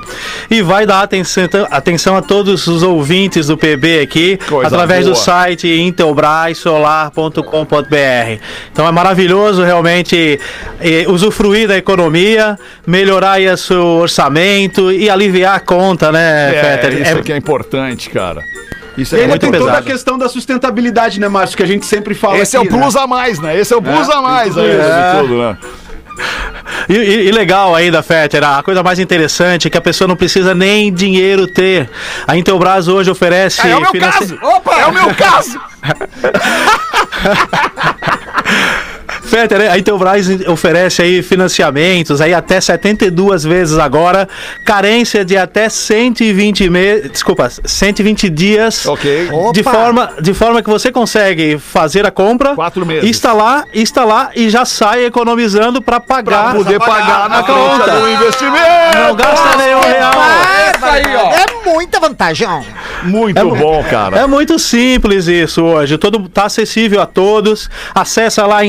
[0.51, 5.13] e vai dar atenção, atenção a todos os ouvintes do PB aqui, Coisa através do
[5.13, 5.23] boa.
[5.25, 8.41] site intelbrasolar.com.br.
[8.73, 10.41] Então é maravilhoso realmente
[10.81, 17.01] eh, usufruir da economia, melhorar aí o seu orçamento e aliviar a conta, né, Fetter?
[17.03, 18.43] isso É- aqui é importante, cara.
[18.97, 19.87] Isso E é ainda muito tem toda a pesado.
[19.87, 21.57] questão da sustentabilidade, né, Márcio?
[21.57, 23.01] Que a gente sempre fala Esse é o aqui, plus né?
[23.01, 23.57] a mais, né?
[23.57, 24.83] Esse é o plus É, a mais aí isso.
[24.83, 25.57] de tudo, né?
[26.89, 30.17] E, e- e legal ainda, Fetter, a coisa mais interessante é que a pessoa não
[30.17, 31.89] precisa nem dinheiro ter.
[32.27, 33.65] A Intelbras hoje oferece.
[33.69, 34.39] É, o meu financi- caso!
[34.43, 34.81] Opa!
[34.81, 35.61] É o meu caso!
[39.39, 44.29] Fetter, a Intelbras oferece aí financiamentos aí até 72 vezes agora,
[44.65, 48.85] carência de até 120 meses, desculpa, 120 dias.
[48.87, 49.29] Ok.
[49.53, 49.71] De Opa!
[49.71, 53.09] forma, de forma que você consegue fazer a compra, Quatro meses.
[53.09, 58.99] instalar, instalar e já sai economizando para Pra pagar, poder pagar na conta do investimento!
[58.99, 60.13] Não gasta nenhum real.
[61.33, 62.49] É muita vantagem.
[63.03, 64.19] Muito bom, cara.
[64.19, 65.99] É muito simples isso hoje.
[65.99, 67.69] Todo tá acessível a todos.
[67.95, 68.65] Acessa lá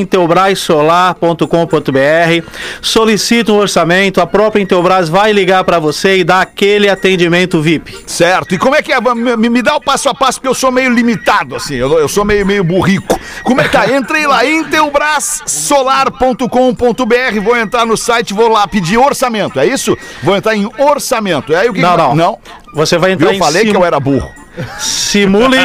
[0.59, 2.45] intelbrasolar.com.br,
[2.81, 7.97] solicita um orçamento, a própria Intelbras vai ligar para você e dar aquele atendimento VIP.
[8.05, 8.53] Certo.
[8.53, 8.99] E como é que é?
[9.15, 11.75] Me, me dá o passo a passo, porque eu sou meio limitado, assim.
[11.75, 13.19] Eu, eu sou meio, meio burrico.
[13.43, 13.87] Como é que tá?
[13.95, 17.39] Entrei lá, intelbrassolar.com.br.
[17.43, 19.59] Vou entrar no site, vou lá pedir orçamento.
[19.59, 19.97] É isso?
[20.23, 21.55] Vou entrar em orçamento.
[21.55, 22.15] Aí o que Não, que- não.
[22.15, 22.37] Não.
[22.73, 24.29] Você vai entrar Eu falei sim- que eu era burro.
[24.77, 25.57] Simule,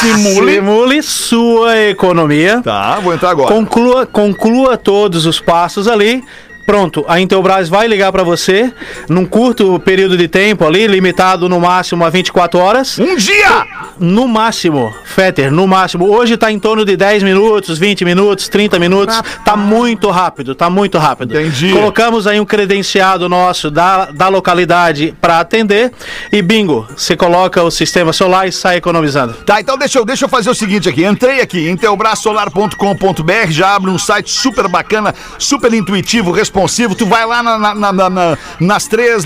[0.00, 0.54] Simule.
[0.54, 2.60] simule sua economia.
[2.62, 3.54] Tá, vou entrar agora.
[3.54, 6.22] Conclua, conclua todos os passos ali.
[6.68, 8.70] Pronto, a Intelbras vai ligar para você
[9.08, 12.98] num curto período de tempo ali, limitado no máximo a 24 horas.
[12.98, 13.66] Um dia!
[13.98, 16.06] No máximo, Fetter, no máximo.
[16.06, 19.18] Hoje tá em torno de 10 minutos, 20 minutos, 30 minutos.
[19.46, 21.40] Tá muito rápido, tá muito rápido.
[21.40, 21.72] Entendi.
[21.72, 25.90] Colocamos aí um credenciado nosso da, da localidade para atender
[26.30, 29.32] e bingo, você coloca o sistema solar e sai economizando.
[29.46, 31.02] Tá, então deixa eu, deixa eu fazer o seguinte aqui.
[31.02, 36.94] Entrei aqui, intelbrasolar.com.br, já abre um site super bacana, super intuitivo, responsivo.
[36.94, 39.24] Tu vai lá na- na- na- na- na- nas três,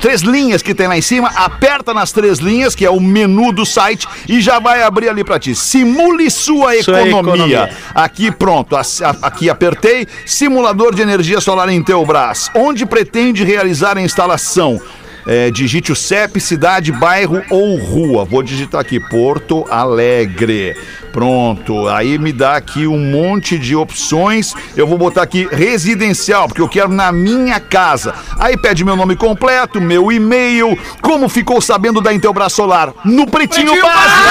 [0.00, 3.52] três linhas que tem lá em cima, aperta nas três linhas, que é o menu
[3.52, 5.54] do site, e já vai abrir ali pra ti.
[5.54, 7.10] Simule sua economia.
[7.10, 7.70] economia.
[7.94, 8.76] Aqui, pronto.
[9.20, 10.06] Aqui apertei.
[10.24, 12.50] Simulador de energia solar Intelbras.
[12.54, 14.80] Onde pretende realizar a instalação?
[15.26, 18.24] É, digite o CEP, cidade, bairro ou rua.
[18.24, 20.76] Vou digitar aqui, Porto Alegre.
[21.12, 21.88] Pronto.
[21.88, 24.54] Aí me dá aqui um monte de opções.
[24.76, 28.14] Eu vou botar aqui residencial, porque eu quero na minha casa.
[28.38, 30.76] Aí pede meu nome completo, meu e-mail.
[31.00, 32.92] Como ficou sabendo da Intelbras Solar?
[33.04, 34.22] No Pretinho, Básico!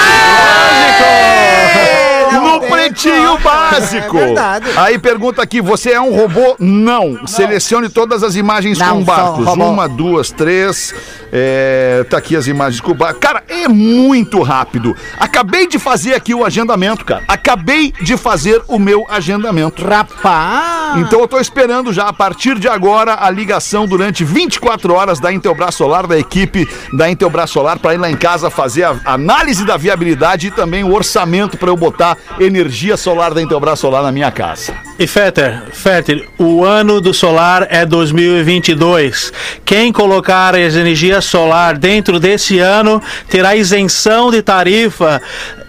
[2.40, 4.18] No Pretinho Básico!
[4.18, 4.66] É verdade.
[4.76, 6.56] Aí pergunta aqui, você é um robô?
[6.58, 7.26] Não.
[7.26, 9.46] Selecione todas as imagens Não com barcos.
[9.46, 10.94] Uma, duas, três.
[11.32, 13.20] É, tá aqui as imagens com barcos.
[13.20, 14.94] Cara, é muito rápido.
[15.18, 17.22] Acabei de fazer aqui o agendamento, cara.
[17.28, 19.84] Acabei de fazer o meu agendamento.
[19.84, 20.98] Rapaz.
[20.98, 25.32] Então eu tô esperando já a partir de agora a ligação durante 24 horas da
[25.32, 29.64] Intelbras Solar, da equipe da Intelbras Solar, para ir lá em casa fazer a análise
[29.64, 34.12] da viabilidade e também o orçamento para eu botar energia solar da Intelbras Solar na
[34.12, 34.74] minha casa.
[34.98, 39.32] E Fetter, Fetter, o ano do solar é 2022.
[39.64, 45.20] Quem colocar as energias solar dentro desse ano terá isenção de tarifa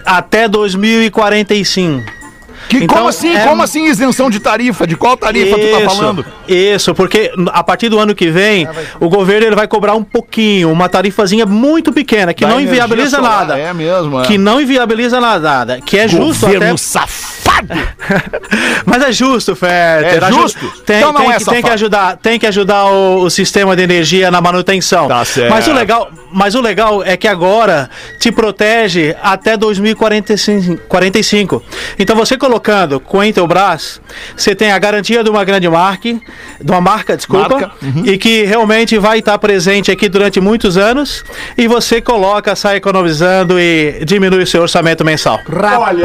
[0.06, 2.23] até 2045.
[2.70, 3.36] Que, Então, como assim?
[3.36, 4.86] é- Como assim isenção de tarifa?
[4.88, 6.26] De qual tarifa tu tá Isso, falando?
[6.48, 8.68] Isso, porque a partir do ano que vem,
[9.00, 13.18] o governo ele vai cobrar um pouquinho, uma tarifazinha muito pequena, que Da não inviabiliza
[13.18, 13.58] solar, nada.
[13.60, 14.26] é mesmo, é.
[14.26, 17.68] Que não inviabiliza nada, que é justo Governo até safado!
[18.86, 20.24] Mas é justo, Fetter.
[20.24, 20.60] É justo?
[20.86, 23.76] Tem, Então não tem é que, tem que ajudar, tem que ajudar o, o sistema
[23.76, 25.08] de energia na manutenção.
[25.08, 25.50] Tá certo.
[25.50, 30.84] Mas o legal, mas o legal é que agora te protege até 2045.
[30.88, 31.64] 45.
[32.00, 34.00] Então você colocando com a Intelbras,
[34.38, 36.14] você tem a garantia de uma grande marca,
[36.62, 38.06] de uma marca, desculpa, Marca, uhum.
[38.06, 41.24] e que realmente vai estar presente aqui durante muitos anos
[41.58, 45.40] e você coloca, sai economizando e diminui o seu orçamento mensal.
[45.48, 45.98] Rapaz.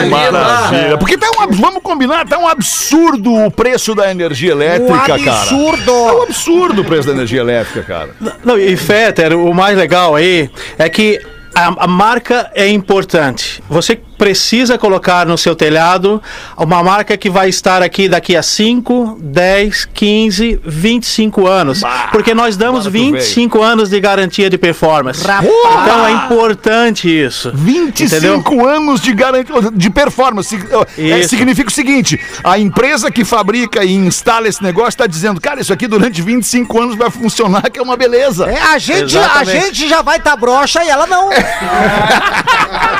[0.00, 0.98] Que maravilha.
[0.98, 5.40] Porque tá um, vamos combinar, tá um absurdo o preço da energia Um elétrica, cara.
[5.40, 5.90] absurdo.
[5.90, 8.10] É um absurdo o preço da energia elétrica, cara.
[8.44, 11.20] Não, e Fetter, o mais legal aí é que
[11.56, 13.62] a, a marca é importante.
[13.68, 16.22] Você precisa colocar no seu telhado
[16.56, 21.82] uma marca que vai estar aqui daqui a 5, 10, 15, 25 anos.
[22.10, 25.22] porque nós damos agora tu 25 anos de garantia de performance.
[25.22, 27.52] Então é importante isso.
[27.54, 30.56] 25 anos de garantia de performance.
[30.98, 31.30] É, Isso.
[31.30, 35.72] significa o seguinte: a empresa que fabrica e instala esse negócio está dizendo, cara, isso
[35.72, 38.46] aqui durante 25 anos vai funcionar, que é uma beleza.
[38.46, 41.30] É, a gente, a gente já vai tá broxa e ela não.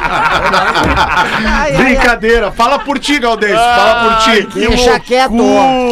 [0.06, 1.72] Ai, ai.
[1.72, 2.52] Brincadeira.
[2.52, 3.56] Fala por ti, Galdês.
[3.56, 4.58] Fala por ti.
[4.58, 5.34] Deixa quieto.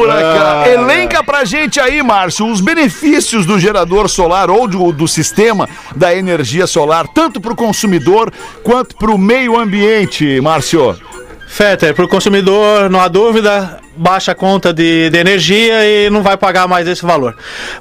[0.07, 0.69] Cara.
[0.69, 6.15] Elenca pra gente aí, Márcio, os benefícios do gerador solar ou do, do sistema da
[6.15, 10.97] energia solar, tanto pro consumidor quanto pro meio ambiente, Márcio.
[11.47, 16.23] Fetter, para o consumidor, não há dúvida, baixa a conta de, de energia e não
[16.23, 17.37] vai pagar mais esse valor.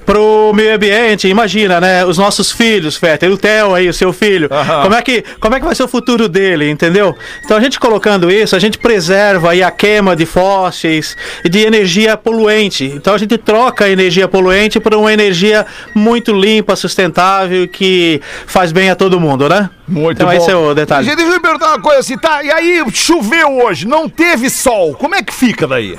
[0.06, 2.06] Para o meio ambiente, imagina, né?
[2.06, 4.50] Os nossos filhos, Fetter, o Theo aí, o seu filho,
[4.82, 7.16] como, é que, como é que vai ser o futuro dele, entendeu?
[7.44, 11.60] Então a gente colocando isso, a gente preserva aí a queima de fósseis e de
[11.60, 12.86] energia poluente.
[12.86, 18.72] Então a gente troca a energia poluente por uma energia muito limpa, sustentável, que faz
[18.72, 19.70] bem a todo mundo, né?
[19.88, 20.34] Muito então bom.
[20.34, 21.06] esse é o detalhe.
[21.06, 22.44] Gente, deixa eu perguntar uma coisa assim, tá?
[22.44, 25.98] E aí, choveu hoje, não teve sol, como é que fica daí?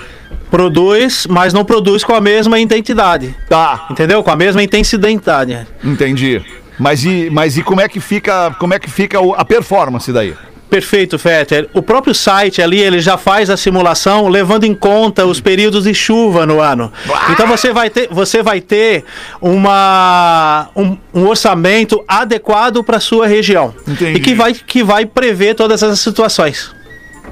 [0.51, 3.35] Produz, mas não produz com a mesma intensidade.
[3.49, 4.23] Tá, Entendeu?
[4.23, 5.67] Com a mesma intensidade.
[5.83, 6.41] entendi.
[6.79, 10.35] Mas e, mas e como é que fica, como é que fica a performance daí?
[10.75, 11.69] Perfeito, Fetter.
[11.73, 15.95] O próprio site ali, ele já faz a simulação levando em conta os períodos de
[15.95, 16.93] chuva no ano.
[17.31, 19.05] Então você vai ter, você vai ter
[19.41, 23.73] uma, um, um orçamento adequado para sua região.
[23.87, 24.19] Entendi.
[24.19, 26.75] E que vai, que vai prever todas essas situações.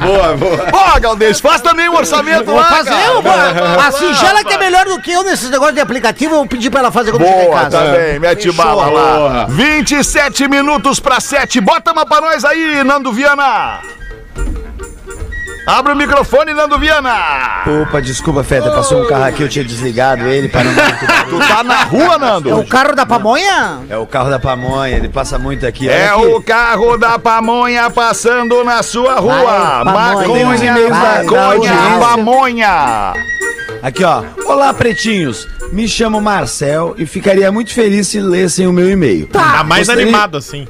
[0.00, 0.66] Boa, boa.
[0.72, 3.04] Ó, Gaudêncio, faz também um orçamento Vou lá, fazer, cara.
[3.06, 3.32] eu vou.
[3.32, 6.70] A Singela que é melhor do que eu nesses negócios de aplicativo, eu vou pedir
[6.70, 7.78] pra ela fazer quando chegar em Boa, casa.
[7.78, 8.18] também.
[8.18, 8.54] Mete Fechou.
[8.54, 9.16] bala lá.
[9.16, 9.46] Boa.
[9.46, 11.60] 27 minutos pra 7.
[11.60, 13.80] Bota uma pra nós aí, Nando Viana.
[15.66, 17.12] Abre o microfone, Nando Viana.
[17.82, 20.72] Opa, desculpa, Feta, passou um carro aqui, eu tinha desligado ele para não.
[21.28, 22.50] Tu tá na rua, Nando?
[22.50, 23.80] É o carro da pamonha?
[23.90, 25.88] É o carro da pamonha, ele passa muito aqui.
[25.88, 26.24] É aqui.
[26.24, 29.84] o carro da pamonha passando na sua rua.
[29.84, 30.28] Vai, pamonha.
[30.28, 33.12] Maconha, maconha, pamonha.
[33.82, 34.22] Aqui, ó.
[34.46, 35.48] Olá, pretinhos.
[35.72, 39.26] Me chamo Marcel e ficaria muito feliz se lessem o meu e-mail.
[39.26, 40.66] Tá mais Gostaria- animado assim.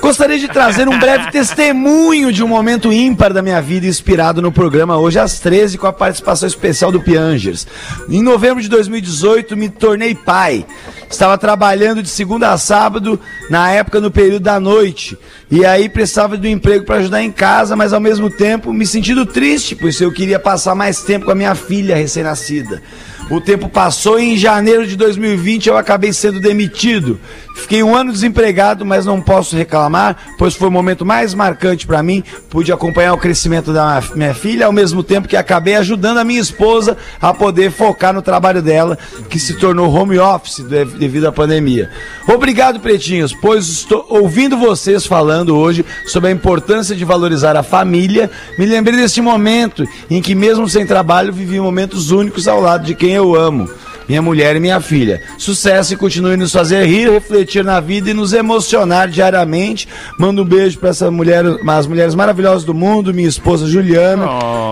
[0.00, 4.52] Gostaria de trazer um breve testemunho de um momento ímpar da minha vida inspirado no
[4.52, 7.66] programa hoje às 13 com a participação especial do Piangers.
[8.08, 10.64] Em novembro de 2018 me tornei pai.
[11.10, 15.16] Estava trabalhando de segunda a sábado, na época no período da noite.
[15.50, 19.24] E aí precisava do emprego para ajudar em casa, mas ao mesmo tempo me sentindo
[19.24, 22.82] triste, pois eu queria passar mais tempo com a minha filha recém-nascida.
[23.30, 27.18] O tempo passou e em janeiro de 2020 eu acabei sendo demitido.
[27.54, 32.02] Fiquei um ano desempregado, mas não posso reclamar, pois foi o momento mais marcante para
[32.02, 32.22] mim.
[32.50, 36.40] Pude acompanhar o crescimento da minha filha, ao mesmo tempo que acabei ajudando a minha
[36.40, 38.98] esposa a poder focar no trabalho dela,
[39.30, 41.90] que se tornou home office de- devido à pandemia.
[42.28, 48.30] Obrigado, pretinhos, pois estou ouvindo vocês falando hoje sobre a importância de valorizar a família.
[48.58, 52.94] Me lembrei deste momento em que, mesmo sem trabalho, vivi momentos únicos ao lado de
[52.94, 53.68] quem eu amo.
[54.08, 55.20] Minha mulher e minha filha.
[55.38, 59.88] Sucesso e continue nos fazer rir, refletir na vida e nos emocionar diariamente.
[60.18, 64.26] Mando um beijo para essa mulher, as mulheres maravilhosas do mundo, minha esposa Juliana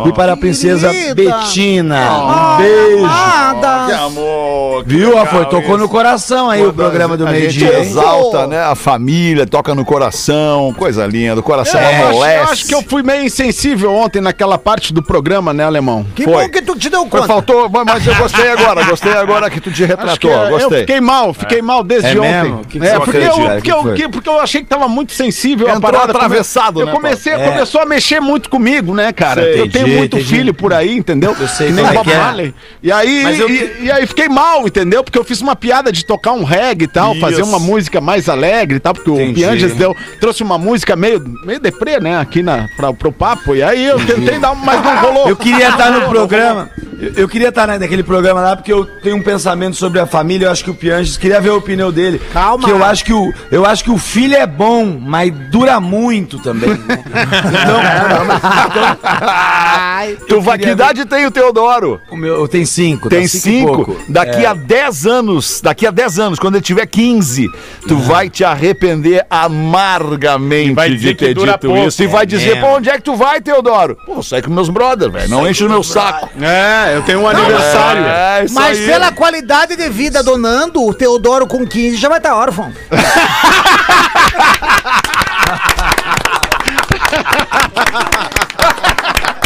[0.07, 1.15] e para a princesa Querida.
[1.15, 2.11] Betina.
[2.13, 3.05] Um beijo.
[3.05, 3.87] Amada.
[3.87, 4.85] Que amor.
[4.85, 5.09] que Viu?
[5.11, 5.79] Legal foi, tocou isso.
[5.79, 7.81] no coração aí o programa do A gente meio-dia.
[7.81, 8.61] exalta, né?
[8.63, 12.37] A família, toca no coração, coisa linda, o coração É, eu, acho, amolece.
[12.39, 16.05] eu acho que eu fui meio insensível ontem naquela parte do programa, né, Alemão?
[16.15, 16.45] Que Foi.
[16.45, 17.27] bom que tu te deu Mas conta.
[17.27, 20.51] faltou, mas eu gostei agora, gostei agora que tu te Acho que retratou, é, eu
[20.51, 20.81] gostei.
[20.81, 22.65] fiquei mal, fiquei mal desde É ontem.
[22.69, 25.67] que que é, porque, eu, porque, eu, que- porque eu achei que tava muito sensível
[25.69, 26.13] a Entrou parada.
[26.13, 27.33] atravessado, eu né, comecei?
[27.33, 27.49] É.
[27.51, 29.43] Começou a mexer muito comigo, né, cara?
[29.43, 29.53] Sei.
[29.61, 30.35] eu tenho Entendi, muito entendi.
[30.37, 31.35] filho por aí, entendeu?
[31.39, 32.17] Eu sei que nem é Bob é.
[32.17, 32.55] Marley.
[32.83, 35.03] E aí, eu- e, e aí fiquei mal, entendeu?
[35.05, 37.49] Porque eu fiz uma piada de tocar um reggae e tal, fazer Isso.
[37.49, 39.31] uma música mais alegre e tal, porque Entendi.
[39.31, 43.55] o Pianges deu, trouxe uma música meio, meio deprê, né, aqui na, pra, pro papo.
[43.55, 45.29] E aí eu tentei dar, mas não rolou.
[45.29, 46.71] Eu queria estar no programa.
[47.01, 50.07] Eu, eu queria estar na- naquele programa lá porque eu tenho um pensamento sobre a
[50.07, 50.47] família.
[50.47, 52.21] Eu acho que o Pianges queria ver a opinião dele.
[52.33, 52.65] Calma.
[52.65, 56.39] Que eu acho que o eu acho que o filho é bom, mas dura muito
[56.39, 56.71] também.
[56.71, 57.03] né?
[60.25, 62.01] Então, vai, que idade tem o Teodoro?
[62.11, 63.09] o meu, eu tenho cinco.
[63.09, 63.73] Tem tá cinco.
[63.73, 63.97] e pouco.
[64.09, 67.49] Daqui a 10 anos, daqui a 10 anos, quando ele tiver 15,
[67.87, 71.87] tu vai te arrepender amargamente vai de ter dito pouco.
[71.87, 72.03] isso.
[72.03, 72.67] E vai dizer, mesmo.
[72.67, 73.97] pô, onde é que tu vai, Teodoro?
[74.05, 75.29] Pô, sair com meus brothers, velho.
[75.29, 76.29] Não enche o meu saco.
[76.41, 78.05] É, eu tenho um aniversário.
[78.05, 78.87] É, isso Mas aí.
[79.03, 82.73] Pela qualidade de vida do Nando, o Teodoro com 15 já vai estar órfão.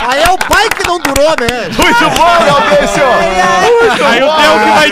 [0.09, 1.71] Aí é o pai que não durou, né?
[1.75, 2.86] Muito bom, o Theo que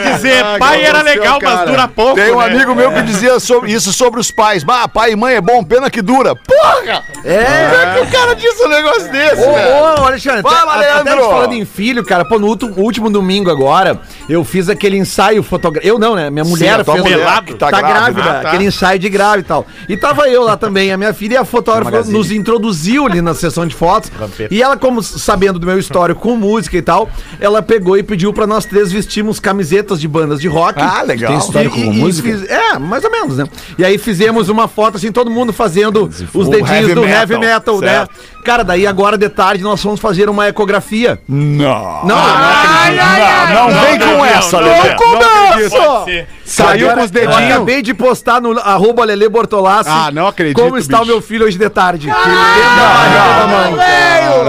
[0.00, 1.70] vai dizer, Ah, pai era aconteceu, legal, mas cara.
[1.70, 2.14] dura pouco.
[2.14, 2.46] Tem um né?
[2.46, 4.62] amigo meu que dizia sobre isso sobre os pais.
[4.64, 6.35] Bah, pai e mãe é bom, pena que dura.
[6.37, 7.02] Porra!
[7.24, 7.44] É?
[7.44, 9.74] Como é que o cara disse um negócio desse, Ô, velho?
[9.74, 14.00] ô, Alexandre, Fala, até- até falando em filho, cara, pô, no último, último domingo agora,
[14.28, 15.87] eu fiz aquele ensaio fotográfico.
[15.94, 16.30] Eu não, né?
[16.30, 17.04] Minha mulher a tua fez.
[17.04, 17.46] mulher Pelado?
[17.46, 18.00] que tá Tá, grávida.
[18.22, 18.48] grávida, Ah, tá.
[18.48, 19.66] aquele ensaio de grávida e tal.
[19.88, 23.35] E tava eu lá também, a minha filha e a fotógrafa nos introduziu ali na
[23.35, 24.11] sessão de fotos.
[24.50, 27.09] E ela, como sabendo do meu histórico com música e tal,
[27.40, 30.80] ela pegou e pediu pra nós três vestirmos camisetas de bandas de rock.
[30.80, 31.30] Ah, legal.
[31.30, 32.28] Tem histórico com música?
[32.28, 33.44] fiz- é, mais ou menos, né?
[33.78, 37.38] E aí fizemos uma foto assim, todo mundo fazendo os dedinhos heavy do metal, heavy
[37.38, 37.88] metal, né?
[37.88, 38.10] certo.
[38.44, 41.18] Cara, daí agora de tarde nós vamos fazer uma ecografia.
[41.28, 42.04] Não.
[42.04, 44.90] Não, Ai, ai, ai, não, vem não, com não, essa, não, Lelê.
[44.90, 45.70] não Pode
[46.04, 46.28] ser.
[46.44, 47.50] Saiu com os Eu dedinhos.
[47.52, 49.88] acabei de postar no arroba Lele Bortolassi.
[49.90, 51.10] Ah, não acredito, Como está bicho.
[51.10, 52.06] o meu filho hoje de tarde.
[52.08, 52.18] velho!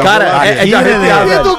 [0.03, 1.43] Cara, é, é de arrepiar, velho.
[1.43, 1.57] do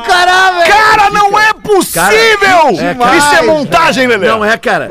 [1.66, 1.92] velho!
[1.92, 2.87] Cara, é possível!
[2.88, 3.16] é, cara.
[3.16, 4.29] Isso é montagem, Lelê.
[4.29, 4.88] Não é, cara.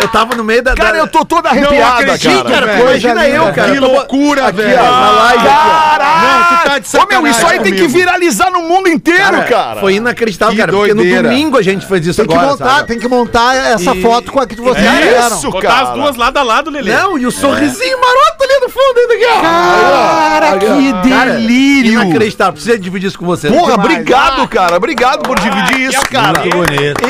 [0.00, 0.74] É, eu tava no meio da.
[0.74, 2.66] Cara, da- eu tô toda arrepiada, acredito, cara.
[2.66, 2.80] velho.
[2.82, 3.72] Imagina eu, cara.
[3.72, 4.78] Que loucura, aqui, velho.
[4.80, 5.90] Ó, na live aqui, ó.
[5.90, 6.24] Caralho!
[6.24, 7.98] Não, tu tá de Ô, meu, isso aí sacanagem tem que comigo.
[7.98, 9.80] viralizar no mundo inteiro, cara.
[9.80, 10.72] Foi inacreditável, Que cara.
[10.72, 11.28] Porque no doideira.
[11.28, 12.50] domingo a gente fez isso Tem que agora.
[12.52, 12.88] montar, sabe?
[12.88, 15.82] tem que montar essa E- foto com a que vocês É isso, Botar cara.
[15.88, 16.92] as duas lado a lado, Lelê.
[16.92, 19.40] Não, e o sorrisinho maroto ali no fundo ainda aqui, ó.
[19.42, 22.02] Cara, que Cara, delírio.
[22.02, 22.52] Inacreditável.
[22.54, 23.48] Precisa dividir isso com você.
[23.48, 24.76] Porra, obrigado, cara.
[24.76, 26.40] Obrigado por dividir isso, cara.
[26.40, 27.04] Muito bonito.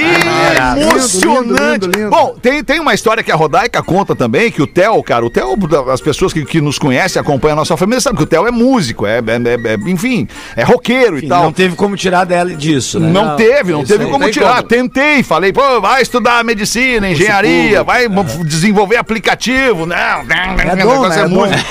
[0.81, 1.53] Emocionante.
[1.53, 2.11] Lindo, lindo, lindo.
[2.11, 5.31] Bom, tem, tem uma história que a Rodaica conta também, que o Theo, cara, o
[5.31, 5.57] Theo,
[5.91, 8.51] as pessoas que, que nos conhecem, acompanham a nossa família, sabem que o Theo é
[8.51, 11.45] músico, é, é- é- é- enfim, é roqueiro e Enfim, tal.
[11.45, 13.11] Não teve como tirar dela disso, né?
[13.11, 14.11] Não, teve, não teve aí.
[14.11, 14.57] como tirar.
[14.57, 14.69] como.
[14.69, 18.07] Tentei, falei, pô, vai estudar medicina, engenharia, vai
[18.45, 20.25] desenvolver aplicativo, né?
[20.59, 21.21] É bom, negócio né?
[21.21, 21.35] É bom.
[21.47, 21.65] música.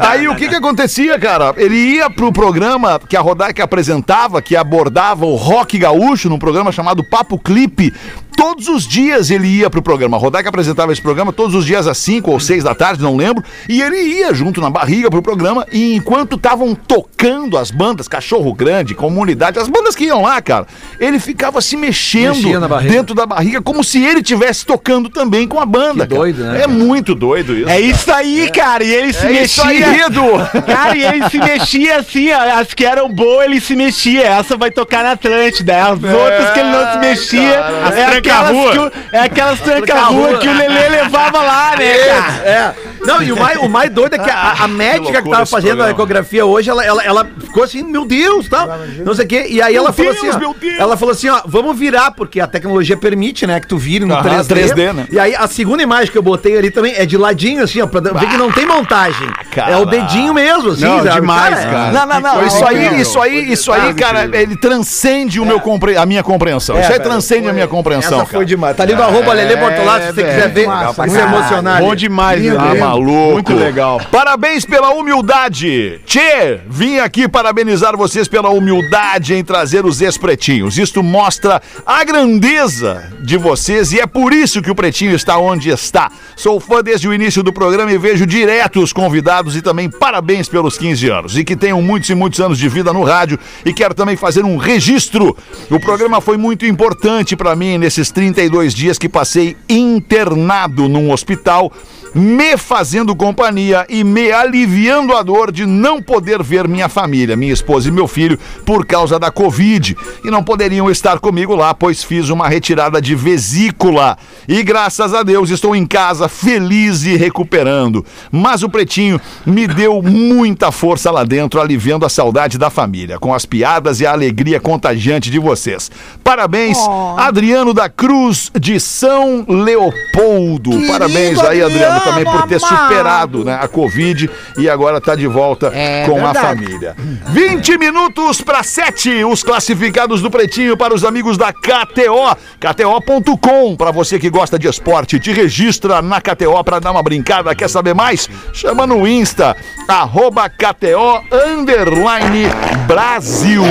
[0.08, 1.54] Aí o que que acontecia, cara?
[1.56, 6.67] Ele ia pro programa que a Rodaica apresentava, que abordava o rock gaúcho, num programa
[6.72, 7.92] chamado Papo Clipe.
[8.36, 10.16] Todos os dias ele ia pro programa.
[10.16, 13.16] A Rodaica apresentava esse programa todos os dias às 5 ou 6 da tarde, não
[13.16, 13.42] lembro.
[13.68, 15.66] E ele ia junto na barriga pro programa.
[15.72, 20.68] E enquanto estavam tocando as bandas, Cachorro Grande, Comunidade, as bandas que iam lá, cara,
[21.00, 22.40] ele ficava se mexendo
[22.82, 26.06] dentro da barriga, como se ele estivesse tocando também com a banda.
[26.06, 26.20] Que cara.
[26.20, 27.68] doido, né, É muito doido isso.
[27.68, 28.84] É isso aí, cara.
[28.84, 29.88] E ele se É isso mexia.
[29.90, 30.28] aí, Edu.
[30.64, 34.22] Cara, e ele se mexia assim, ó, as que eram boas, ele se mexia.
[34.22, 35.82] Essa vai tocar na Atlântida.
[35.82, 40.38] As outras que ele não se mexia, As é aquelas, que o, é aquelas tranca-rua
[40.38, 42.48] que o Lelê levava lá, né, cara?
[42.48, 42.87] É.
[43.00, 45.46] Não, e o mais, o mais doido é que a, a médica que loucura tava
[45.46, 45.88] fazendo programa.
[45.88, 48.68] a ecografia hoje, ela, ela, ela ficou assim, meu Deus, tal,
[49.04, 49.46] não sei o quê.
[49.48, 50.78] E aí ela falou Deus, assim, ó, meu Deus.
[50.78, 54.14] ela falou assim, ó, vamos virar, porque a tecnologia permite, né, que tu vire no
[54.14, 54.74] Aham, 3D.
[54.74, 55.06] 3D, né?
[55.10, 57.86] E aí a segunda imagem que eu botei ali também é de ladinho, assim, ó,
[57.86, 59.28] pra ver que não tem montagem.
[59.28, 59.78] É cara.
[59.78, 61.20] o dedinho mesmo, assim, Não, sabe?
[61.20, 61.92] demais, é- cara.
[61.92, 62.46] Não, não, não.
[62.46, 65.96] Isso aí, isso aí, isso aí, cara, ele transcende o meu compre...
[65.96, 66.76] a minha compreensão.
[66.76, 68.44] É, isso aí velho, transcende a minha compreensão, Essa foi cara.
[68.46, 68.76] demais.
[68.76, 70.92] Tá ali no arroba Lele Bortolassi, se você quiser ver, se cara.
[71.22, 71.80] emocionar.
[71.80, 72.56] Bom demais, Lindo,
[72.94, 73.28] Lelê.
[73.28, 73.32] Tá.
[73.34, 74.00] Muito legal.
[74.10, 76.00] Parabéns pela humildade.
[76.04, 80.78] Tchê, vim aqui parabenizar vocês pela humildade em trazer os ex-pretinhos.
[80.78, 85.70] Isto mostra a grandeza de vocês e é por isso que o Pretinho está onde
[85.70, 86.10] está.
[86.36, 90.48] Sou fã desde o início do programa e vejo direto os convidados e também parabéns
[90.48, 91.36] pelos 15 anos.
[91.36, 94.44] E que tenham muitos e muitos anos de vida no rádio e quero também fazer
[94.44, 95.36] um registro.
[95.70, 101.72] O programa foi muito importante para mim nesses 32 dias que passei internado num hospital
[102.14, 107.52] me fazendo companhia e me aliviando a dor de não poder ver minha família, minha
[107.52, 109.96] esposa e meu filho, por causa da Covid.
[110.22, 114.16] E não poderiam estar comigo lá, pois fiz uma retirada de vesícula.
[114.46, 118.06] E graças a Deus estou em casa, feliz e recuperando.
[118.30, 123.34] Mas o Pretinho me deu muita força lá dentro, aliviando a saudade da família, com
[123.34, 125.90] as piadas e a alegria contagiante de vocês.
[126.22, 126.78] Parabéns,
[127.16, 130.70] Adriano da Cruz de São Leopoldo.
[130.86, 135.70] Parabéns aí, Adriano, também por ter superado né, a Covid e agora tá de volta
[135.74, 136.64] É com a verdade.
[136.64, 136.96] família.
[137.28, 142.36] 20 minutos para 7, os classificados do Pretinho para os amigos da KTO.
[142.60, 147.54] KTO.com, para você que gosta de esporte, te registra na KTO para dar uma brincada.
[147.54, 148.28] Quer saber mais?
[148.52, 149.56] Chama no Insta,
[149.88, 152.48] arroba KTO underline
[152.86, 153.62] Brasil.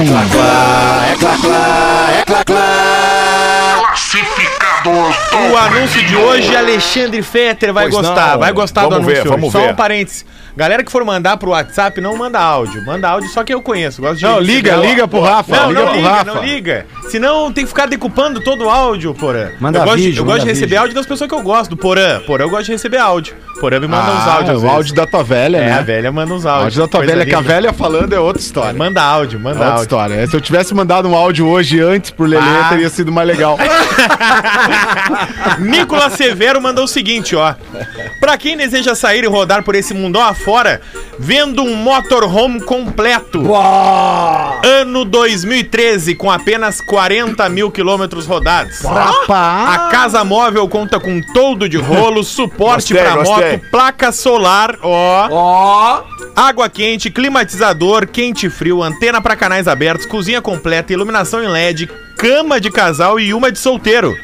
[4.91, 8.39] O anúncio de hoje, Alexandre Fetter vai Pois gostar, não.
[8.39, 9.29] vai gostar Vamos do anúncio ver, hoje.
[9.29, 9.71] vamos Só ver.
[9.71, 10.25] um parênteses.
[10.55, 12.83] Galera que for mandar pro WhatsApp, não manda áudio.
[12.83, 14.01] Manda áudio só que eu conheço.
[14.01, 15.55] Gosto de Não, liga, receber- liga pro Rafa.
[15.55, 16.33] Não, liga não pro liga, Rafa.
[16.33, 16.85] não liga.
[17.09, 19.49] Senão tem que ficar decupando todo o áudio, Porã.
[19.59, 20.79] Manda eu gosto, de- vídeo, eu gosto de receber vídeo.
[20.79, 21.69] áudio das pessoas que eu gosto.
[21.71, 22.19] Do Porã.
[22.25, 23.35] Porã eu gosto de receber áudio.
[23.59, 24.57] Porã me manda uns Ah, áudios.
[24.57, 25.73] às o áudio da tua velha, É, né?
[25.73, 26.63] a velha manda uns O áudios.
[26.65, 27.53] áudio da tua velha, que a linda.
[27.53, 28.73] velha falando é outra história.
[28.73, 29.81] Manda áudio, É manda outra áudio.
[29.83, 30.27] história.
[30.27, 32.67] Se eu tivesse mandado um áudio hoje antes pro Lelê, Ah.
[32.69, 33.57] teria sido mais legal.
[35.59, 37.55] Nicolas Severo mandou o seguinte, ó.
[38.19, 40.81] Pra quem deseja sair e rodar por esse mundão afora,
[41.19, 43.41] vendo um motorhome completo.
[44.63, 48.83] Ano 2013, com apenas 40 mil quilômetros rodados.
[48.85, 53.51] A casa móvel conta com toldo de rolo, suporte Gostei, pra gostei.
[53.53, 55.27] moto, placa solar, ó.
[55.31, 56.03] Ó,
[56.35, 61.89] Água quente, climatizador, quente e frio, antena para canais abertos, cozinha completa, iluminação em LED,
[62.17, 64.15] cama de casal e uma de solteiro.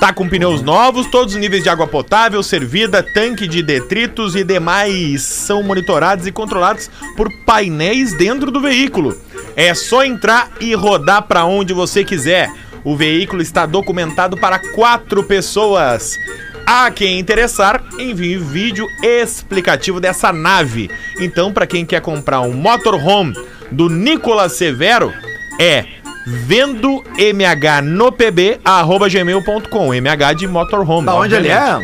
[0.00, 4.44] Tá com pneus novos, todos os níveis de água potável, servida, tanque de detritos e
[4.44, 9.16] demais são monitorados e controlados por painéis dentro do veículo.
[9.56, 12.52] É só entrar e rodar para onde você quiser.
[12.84, 16.18] O veículo está documentado para quatro pessoas.
[16.66, 20.90] A quem interessar, envie vídeo explicativo dessa nave.
[21.18, 23.34] Então, para quem quer comprar um motorhome
[23.70, 25.12] do Nicolas Severo,
[25.58, 25.84] é
[26.26, 31.06] vendo mh no pb arroba gmail.com mh de motorhome.
[31.06, 31.78] da onde ele é?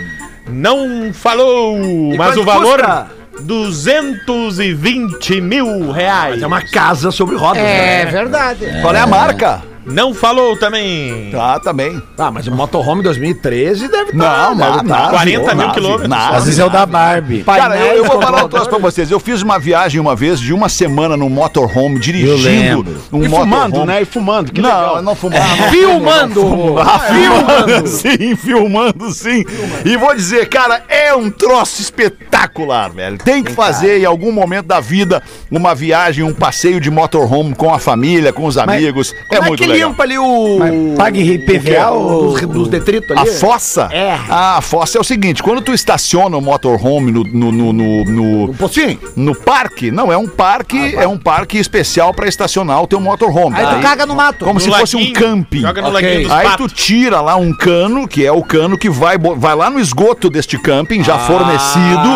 [0.49, 1.77] Não falou,
[2.17, 3.07] mas quanto o valor custa?
[3.41, 6.43] 220 mil reais.
[6.43, 7.63] É uma casa sobre rodas.
[7.63, 8.11] É né?
[8.11, 8.67] verdade.
[8.83, 9.63] Qual é a marca?
[9.85, 11.31] Não falou também.
[11.31, 12.01] Tá, também.
[12.19, 15.09] Ah, mas o motorhome 2013 deve Não, tá, não, tá.
[15.11, 16.13] 40 mil nave, quilômetros.
[16.13, 17.43] Às vezes é o da Barbie.
[17.45, 19.11] Cara, eu, eu vou falar um troço pra vocês.
[19.11, 22.97] Eu fiz uma viagem uma vez de uma semana num motorhome, dirigindo lembro.
[23.13, 23.87] um E fumando, motorhome.
[23.87, 24.03] né?
[24.03, 24.53] E fumando.
[24.53, 25.03] Que não, legal.
[25.03, 25.47] não fumava.
[25.71, 26.79] Filmando!
[26.79, 29.45] Ah, filmando, sim, filmando, sim.
[29.85, 33.19] E vou dizer, cara, é um troço espetacular, velho.
[33.19, 37.73] Tem que fazer em algum momento da vida uma viagem, um passeio de motorhome com
[37.73, 39.13] a família, com os amigos.
[39.31, 39.70] É Como é muito legal.
[39.73, 40.59] Limpa ali o...
[40.59, 42.33] Mas pague IPVA ou...
[42.33, 43.31] Dos, dos detritos A ali?
[43.31, 43.89] fossa?
[43.93, 44.19] É.
[44.29, 48.05] Ah, a fossa é o seguinte: quando tu estaciona o motorhome no, no, no, no,
[48.47, 48.99] no, pocinho?
[49.17, 53.57] no parque, não, é um parque, é um parque especial pra estacionar o teu motorhome.
[53.57, 54.45] Aí tu caga no mato.
[54.45, 55.61] Como No se fosse um camping.
[55.61, 56.03] Joga no Ok.
[56.03, 56.73] laguinho dos Aí patos.
[56.73, 60.29] tu tira lá um cano, que é o cano que vai, vai lá no esgoto
[60.31, 62.09] deste camping, já fornecido,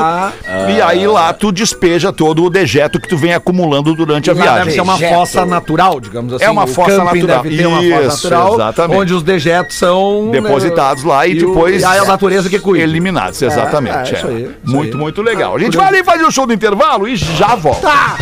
[0.77, 4.55] e aí lá tu despeja todo o dejeto que tu vem acumulando durante a viagem.
[4.57, 5.15] deve ser uma Dejeto.
[5.15, 6.45] fossa natural, digamos assim.
[6.45, 7.44] É uma fossa natural.
[7.51, 9.01] Deve ter uma fossa Isso, natural, exatamente.
[9.01, 10.27] onde os dejetos são...
[10.27, 11.83] né, Depositados lá e, o- depois.
[11.83, 12.83] E aí a natureza que cuida.
[12.85, 14.15] Eliminados, exatamente.
[14.15, 14.31] é, isso é.
[14.31, 15.01] aí, isso muito, aí.
[15.01, 15.55] muito legal.
[15.55, 15.79] A gente curioso.
[15.91, 17.81] vai ali fazer o show do intervalo e já volta.
[17.89, 18.17] Tá!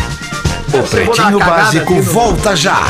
[0.73, 2.81] O Pretinho Básico volta já.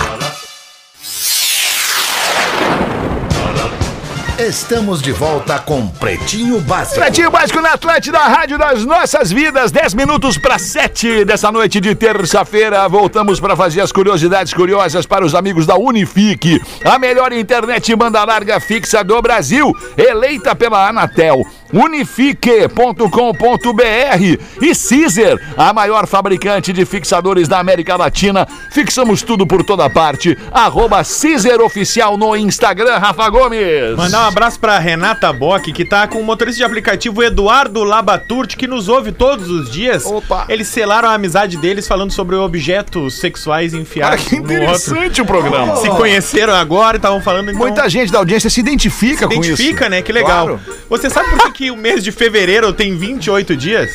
[4.39, 6.99] Estamos de volta com Pretinho Básico.
[6.99, 11.93] Pretinho Básico na Atlântida, Rádio das Nossas Vidas, 10 minutos para 7 dessa noite de
[11.93, 12.89] terça-feira.
[12.89, 18.23] Voltamos para fazer as curiosidades curiosas para os amigos da Unifique, a melhor internet banda
[18.23, 21.45] larga fixa do Brasil, eleita pela Anatel.
[21.73, 28.47] unifique.com.br e Caesar, a maior fabricante de fixadores da América Latina.
[28.71, 30.37] Fixamos tudo por toda parte.
[30.51, 33.95] Arroba Caesar Oficial no Instagram, Rafa Gomes.
[33.97, 38.55] Mandar um abraço pra Renata Bock, que tá com o motorista de aplicativo Eduardo Labaturti,
[38.57, 40.05] que nos ouve todos os dias.
[40.05, 40.45] Opa.
[40.49, 44.55] Eles selaram a amizade deles falando sobre objetos sexuais enfiados que um no outro.
[44.55, 45.75] interessante o programa.
[45.77, 49.53] Se conheceram agora e estavam falando então, Muita gente da audiência se identifica, com isso.
[49.53, 50.01] identifica, né?
[50.01, 50.47] Que legal.
[50.47, 50.59] Claro.
[50.89, 53.89] Você sabe por que, que o mês de fevereiro tem 28 dias?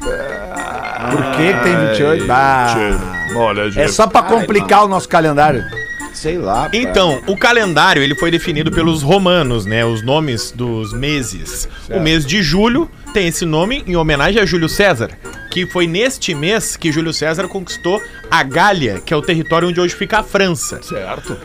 [0.00, 2.24] Por que que tem 28?
[3.36, 5.62] Olha, É só pra complicar o nosso calendário.
[6.14, 6.70] Sei lá.
[6.72, 9.84] Então, o calendário ele foi definido pelos romanos, né?
[9.84, 11.68] Os nomes dos meses.
[11.90, 15.10] O mês de julho tem esse nome em homenagem a Júlio César,
[15.50, 18.00] que foi neste mês que Júlio César conquistou
[18.30, 20.80] a Gália, que é o território onde hoje fica a França.
[20.82, 21.36] Certo.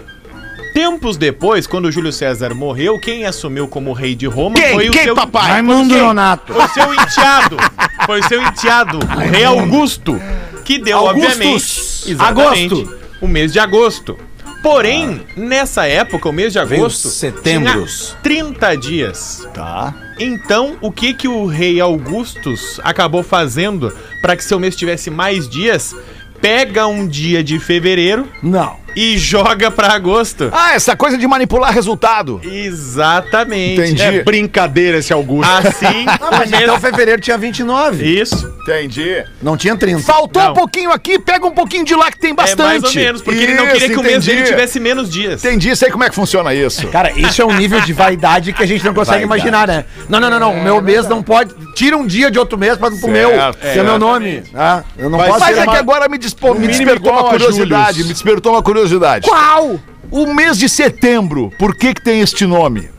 [0.80, 4.74] Tempos depois, quando Júlio César morreu, quem assumiu como rei de Roma Quem?
[4.76, 5.52] foi o Quem, seu papai?
[5.52, 5.94] Raimundo?
[5.98, 6.54] Nonato.
[6.54, 7.58] Foi o seu enteado.
[8.06, 10.18] Foi o seu enteado, o rei Augusto,
[10.64, 11.34] que deu, Augustus.
[11.34, 13.00] obviamente, exatamente, Agosto.
[13.22, 14.18] o mês de agosto.
[14.64, 18.16] Porém, nessa época, o mês de agosto, setembros.
[18.24, 19.48] tinha 30 dias.
[19.54, 19.94] Tá.
[20.18, 25.48] Então, o que que o rei Augustus acabou fazendo para que seu mês tivesse mais
[25.50, 25.94] dias?
[26.42, 28.78] Pega um dia de fevereiro Não.
[28.96, 30.50] e joga para agosto.
[30.54, 32.40] Ah, essa coisa de manipular resultado.
[32.44, 33.82] Exatamente.
[33.82, 34.02] Entendi.
[34.02, 35.50] É brincadeira esse Augusto.
[35.52, 36.64] Assim, Ah, mas o mês...
[36.64, 38.06] então fevereiro tinha 29.
[38.06, 38.54] Isso.
[38.78, 39.24] Entendi.
[39.42, 40.02] Não tinha 30.
[40.04, 40.52] Faltou Não.
[40.52, 42.62] um pouquinho aqui, pega um pouquinho de lá que tem bastante.
[42.62, 45.10] É mais ou menos, porque ele não queria Isso, que o mês dele tivesse menos
[45.10, 45.44] dias.
[45.44, 46.88] Entendi, sei como é que funciona isso.
[46.90, 49.48] Cara, isso é um nível de vaidade que a gente não consegue Vaidade.
[49.50, 49.86] imaginar, né?
[50.08, 50.54] Não, não, não, não.
[50.54, 51.54] O meu mês não pode.
[51.76, 53.30] Tira um dia de outro mês pra pro meu.
[53.30, 54.44] Certo, que é meu nome.
[54.54, 57.30] Ah, eu não Vai posso Mas é que uma- agora me, dispo- me despertou uma
[57.30, 58.04] curiosidade.
[58.04, 59.28] Me despertou uma curiosidade.
[59.28, 59.80] Qual?
[60.12, 62.90] O mês de setembro, por que que tem este nome?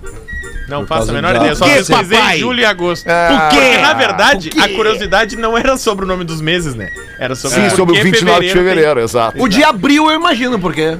[0.71, 1.55] Não faço a menor ideia.
[1.55, 3.07] Só Por quê, pesquisei julho e agosto.
[3.09, 4.73] Ah, Porque, na verdade, por quê?
[4.73, 6.89] a curiosidade não era sobre o nome dos meses, né?
[7.19, 9.43] Era sobre Sim, por sobre o que 29 de tem- fevereiro, exato.
[9.43, 10.97] O de abril eu imagino por quê.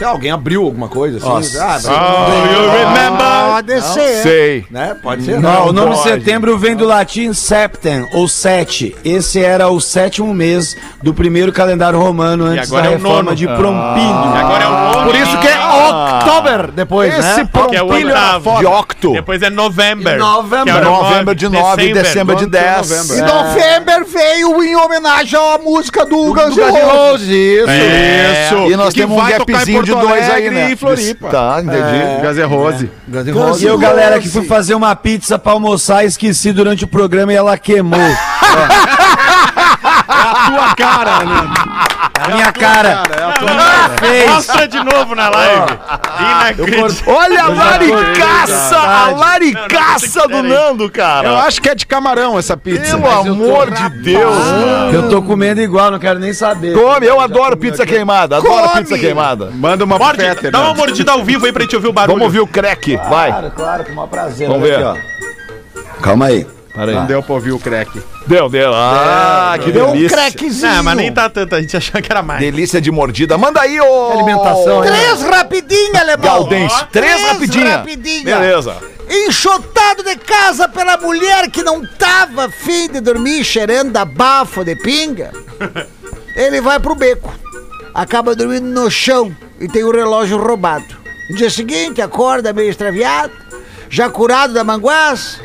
[0.00, 1.28] Sei lá, alguém abriu alguma coisa assim.
[1.28, 1.92] Nossa.
[1.92, 3.50] Ah, Oh, you remember?
[3.50, 4.22] Pode ser.
[4.22, 4.64] Sei.
[4.70, 4.96] né?
[5.02, 5.38] Pode ser.
[5.38, 6.02] Não, o nome pode.
[6.08, 8.96] setembro vem do latim septem, ou sete.
[9.04, 13.46] Esse era o sétimo mês do primeiro calendário romano antes da agora é reforma de
[13.46, 14.34] Prompílio.
[14.34, 15.06] E agora é o nono.
[15.06, 15.58] Por isso que é
[15.90, 17.48] October depois, Esse né?
[17.68, 18.58] Que é.
[18.60, 19.12] De octo.
[19.12, 20.18] Depois é November.
[20.18, 20.64] November.
[20.64, 22.02] que é o November de 9 e December.
[22.02, 23.10] dezembro de 10.
[23.10, 27.28] E November veio em homenagem à música do Guns N' Guns N' Roses.
[27.28, 27.68] Isso.
[27.68, 30.70] É, E nós Que temos um gapzinho de Porto dois aí, né?
[30.70, 31.28] e Floripa.
[31.28, 32.22] Tá, entendi.
[32.22, 32.90] Gazer Rose.
[33.08, 33.62] N' Roses.
[33.62, 37.36] E eu, galera, que fui fazer uma pizza pra almoçar, esqueci durante o programa e
[37.36, 37.98] ela queimou.
[40.50, 41.50] Tua cara, né?
[42.22, 43.02] A minha cara.
[43.98, 44.30] Fez.
[44.30, 45.66] Mostra de novo na live.
[46.20, 47.14] Inacreditável.
[47.14, 50.40] Olha a laricaça, a laricaça do.
[50.42, 51.38] Nando, Eu cara.
[51.44, 52.96] acho que é de camarão essa pizza.
[52.98, 54.34] Pelo amor de Deus.
[54.92, 56.74] Eu tô comendo igual, não quero nem saber.
[56.74, 59.50] Come, eu adoro pizza queimada, adoro pizza queimada.
[59.52, 62.18] Manda uma Morde, Peter, dá uma mordida ao vivo aí pra gente ouvir o barulho.
[62.18, 63.30] Vamos ouvir o crack, vai.
[63.30, 64.48] Claro, claro, com o maior prazer.
[64.48, 64.74] Vamos ver.
[64.74, 66.59] aqui, ó.
[66.74, 66.94] Calma aí.
[66.96, 67.90] Não deu pra ouvir o crack.
[68.26, 68.72] Deu, deu.
[68.74, 70.16] Ah, que Deu um delícia.
[70.16, 70.72] crackzinho.
[70.74, 72.40] Não, mas nem tá tanto, a gente achava que era mais.
[72.40, 73.36] Delícia de mordida.
[73.36, 74.12] Manda aí, ô.
[74.12, 74.82] Alimentação?
[74.82, 76.24] Três rapidinho, alemão.
[76.24, 76.84] Galdense.
[76.92, 77.76] Três rapidinha.
[77.78, 78.24] rapidinha.
[78.38, 78.76] Beleza.
[79.08, 84.76] Enxotado de casa pela mulher que não tava afim de dormir cheirando a bafo de
[84.76, 85.32] pinga.
[86.36, 87.32] Ele vai pro beco.
[87.92, 90.84] Acaba dormindo no chão e tem o relógio roubado.
[91.28, 93.32] No dia seguinte, acorda meio extraviado,
[93.88, 95.38] já curado da manguaça,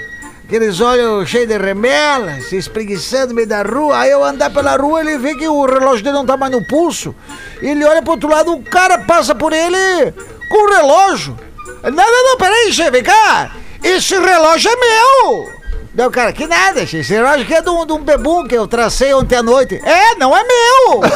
[0.46, 4.00] aqueles olhos cheios de remela, se espreguiçando no meio da rua.
[4.00, 6.66] Aí eu andar pela rua, ele vê que o relógio dele não tá mais no
[6.68, 7.16] pulso.
[7.62, 10.12] Ele olha pro outro lado, o cara passa por ele
[10.50, 11.38] com o relógio.
[11.84, 13.56] Não, não, não, peraí, chefe, vem cá.
[13.84, 15.56] Esse relógio é meu.
[15.96, 16.98] Não, cara, que nada, chefe.
[16.98, 19.80] Esse relógio aqui é de um, de um bebum que eu tracei ontem à noite.
[19.82, 21.02] É, não é meu.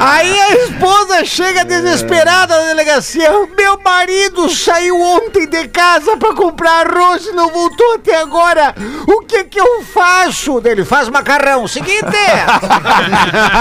[0.00, 3.30] Aí a esposa chega desesperada na delegacia.
[3.56, 8.74] Meu marido saiu ontem de casa pra comprar arroz e não voltou até agora.
[9.06, 10.62] O que que eu faço?
[10.64, 11.68] Ele faz macarrão.
[11.68, 12.00] Seguinte.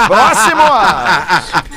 [0.08, 0.64] Próximo.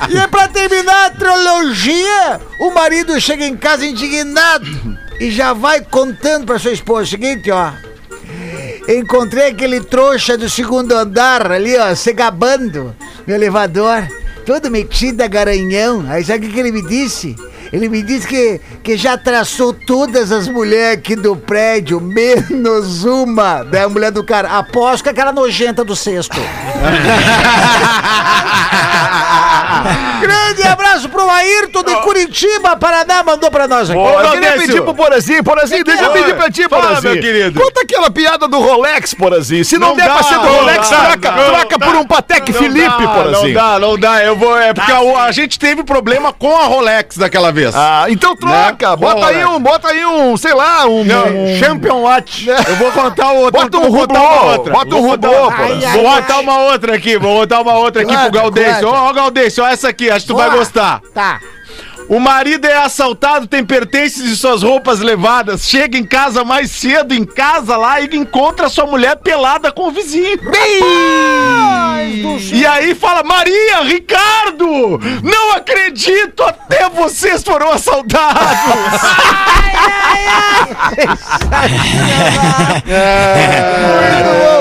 [0.09, 5.81] E é pra terminar a trilogia, o marido chega em casa indignado e já vai
[5.81, 7.71] contando pra sua esposa o seguinte, ó.
[8.87, 12.95] Encontrei aquele trouxa do segundo andar ali, ó, se gabando
[13.25, 14.07] no elevador,
[14.45, 16.05] todo metido a garanhão.
[16.09, 17.35] Aí sabe o que ele me disse?
[17.73, 23.63] Ele me disse que, que já traçou todas as mulheres aqui do prédio, menos uma
[23.63, 24.59] da mulher do cara.
[24.59, 26.37] Aposto que é aquela nojenta do sexto.
[30.21, 33.99] Grande abraço pro Ayrton de Curitiba, Paraná, mandou pra nós aqui.
[33.99, 34.59] Eu queria Galdêncio.
[34.67, 36.19] pedir pro Porazinho, Porazinho, deixa eu Oi.
[36.21, 37.13] pedir pra ti, Fala, Porazinho.
[37.13, 37.59] meu querido.
[37.59, 39.65] Conta aquela piada do Rolex, Porazinho.
[39.65, 41.85] Se não, Não der dá, pra ser do não Rolex, dá, troca, não troca dá.
[41.85, 43.53] por um Patek Não Felipe, dá, Não Porazinho.
[43.53, 44.23] dá, não dá.
[44.23, 44.57] Eu vou.
[44.57, 47.62] É porque a, a gente teve problema com a Rolex daquela vez.
[47.73, 48.89] Ah, então troca.
[48.91, 48.95] Né?
[48.97, 51.01] Bota aí um, bota aí um, sei lá, um...
[51.01, 52.47] um- Champion Watch.
[52.49, 53.61] Eu vou contar outra.
[53.61, 54.71] Bota um outra.
[54.71, 55.09] bota um
[55.51, 56.21] ai, Vou ai.
[56.21, 58.87] botar uma outra aqui, vou botar uma outra aqui Guarda, pro Galdêncio.
[58.87, 60.59] Ó, ó, Galdêcio, ó essa aqui, acho que tu vai Boa.
[60.59, 61.01] gostar.
[61.13, 61.39] Tá.
[62.09, 65.67] O marido é assaltado, tem pertences de suas roupas levadas.
[65.67, 69.91] Chega em casa mais cedo, em casa lá, e encontra sua mulher pelada com o
[69.91, 70.37] vizinho.
[72.51, 78.43] E aí fala, Maria, Ricardo, não acredito, até vocês foram assaltados.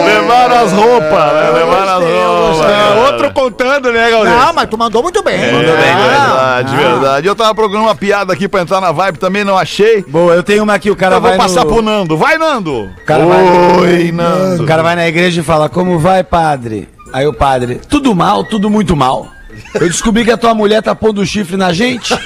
[0.05, 1.51] Levaram as roupas, né?
[1.55, 2.70] Levaram as roupas.
[2.70, 4.38] É, outro contando, né, Galdêncio?
[4.38, 5.53] Não, mas tu mandou muito bem.
[5.53, 7.28] Mandou bem, Ah, verdade, verdade.
[7.32, 10.02] Eu tava procurando uma piada aqui pra entrar na vibe, também não achei.
[10.06, 11.72] Boa, eu tenho uma aqui, o cara Então eu vai vou passar no...
[11.72, 12.14] pro Nando.
[12.14, 12.90] Vai, Nando!
[13.06, 13.42] cara vai-
[13.80, 14.62] Oi, Nando.
[14.64, 16.90] O cara vai na igreja e fala, como vai, padre?
[17.10, 19.28] Aí o padre, tudo mal, tudo muito mal.
[19.74, 22.12] Eu descobri que a tua mulher tá pondo chifre na gente.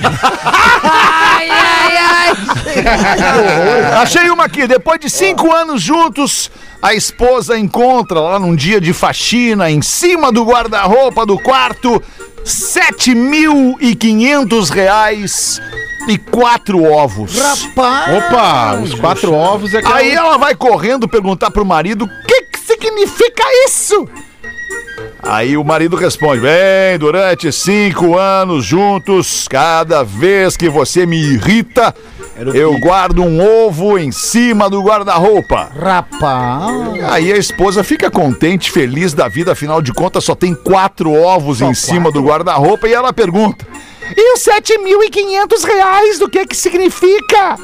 [4.02, 4.66] Achei uma aqui.
[4.66, 6.50] Depois de cinco anos juntos,
[6.82, 12.02] a esposa encontra lá num dia de faxina, em cima do guarda-roupa do quarto,
[12.47, 15.61] sete mil e quinhentos reais
[16.09, 17.36] e quatro ovos.
[17.36, 18.24] Rapaz.
[18.24, 22.42] Opa, os quatro ovos é que Aí ela vai correndo perguntar pro marido: o que,
[22.42, 24.09] que significa isso?
[25.29, 31.95] Aí o marido responde: Bem, durante cinco anos juntos, cada vez que você me irrita,
[32.55, 35.70] eu guardo um ovo em cima do guarda-roupa.
[35.74, 37.03] Rapaz.
[37.11, 41.61] Aí a esposa fica contente, feliz da vida, afinal de contas só tem quatro ovos
[41.61, 43.66] em cima do guarda-roupa e ela pergunta:
[44.16, 47.57] E os 7.500 reais, do que que significa?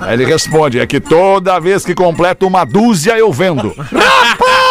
[0.00, 3.72] Aí ele responde: É que toda vez que completo uma dúzia eu vendo.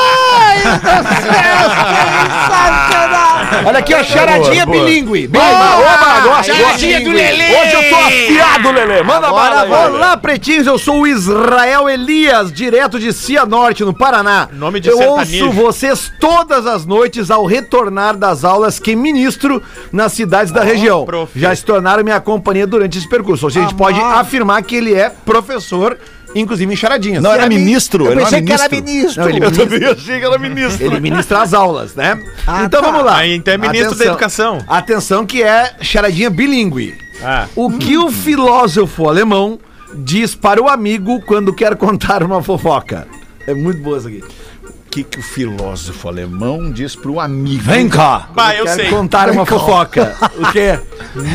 [3.65, 5.27] Olha aqui, ó, charadinha bilíngue.
[5.27, 7.61] Bem, Oba, gosta, charadinha do Lelê.
[7.61, 9.03] Hoje eu tô afiado, Lelê.
[9.03, 9.95] Manda bala aí, Lelê.
[9.95, 14.49] Olá, pretinhos, eu sou o Israel Elias, direto de Cianorte, no Paraná.
[14.51, 15.45] Nome de eu sertanejo.
[15.45, 21.05] ouço vocês todas as noites ao retornar das aulas que ministro nas cidades da região.
[21.05, 21.39] profe.
[21.39, 23.45] Já se tornaram minha companhia durante esse percurso.
[23.45, 25.97] Ou seja, a gente pode afirmar que ele é professor,
[26.35, 27.21] inclusive em charadinhas.
[27.23, 28.05] Não, era Eu ministro.
[28.05, 28.83] Eu pensei era que era ministro.
[28.93, 29.21] ministro.
[29.23, 30.85] Não, ele Eu também achei que era ministro.
[30.85, 32.19] Ele ministra as aulas, né?
[32.47, 32.89] Ah, então tá.
[32.91, 33.17] vamos lá.
[33.17, 34.59] Aí, então é ministro da educação.
[34.67, 36.95] Atenção que é charadinha bilíngue.
[37.23, 37.47] Ah.
[37.55, 39.59] O que o filósofo alemão
[39.95, 43.07] diz para o amigo quando quer contar uma fofoca?
[43.47, 44.23] É muito boa isso aqui.
[44.63, 47.63] O que, que o filósofo alemão diz pro amigo?
[47.63, 48.29] Vem cá.
[48.35, 48.89] Bah, eu quer sei.
[48.89, 50.15] contar uma fofoca.
[50.37, 50.79] O quê?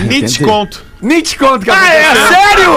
[0.09, 0.85] Nietzsche conto.
[1.03, 2.29] Nietzsche conta que Ah, é aconteceu.
[2.37, 2.71] sério?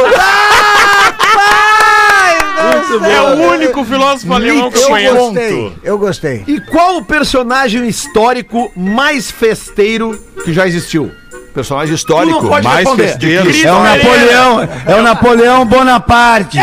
[3.09, 5.15] É o único filósofo alemão que eu Eu conheço.
[5.15, 5.73] gostei.
[5.83, 6.43] Eu gostei.
[6.47, 11.11] E qual o personagem histórico mais festeiro que já existiu?
[11.53, 12.41] Personagem Tu histórico.
[12.41, 13.49] não pode mais festeiro.
[13.65, 16.57] É o Napoleão, é o Napoleão Bonaparte.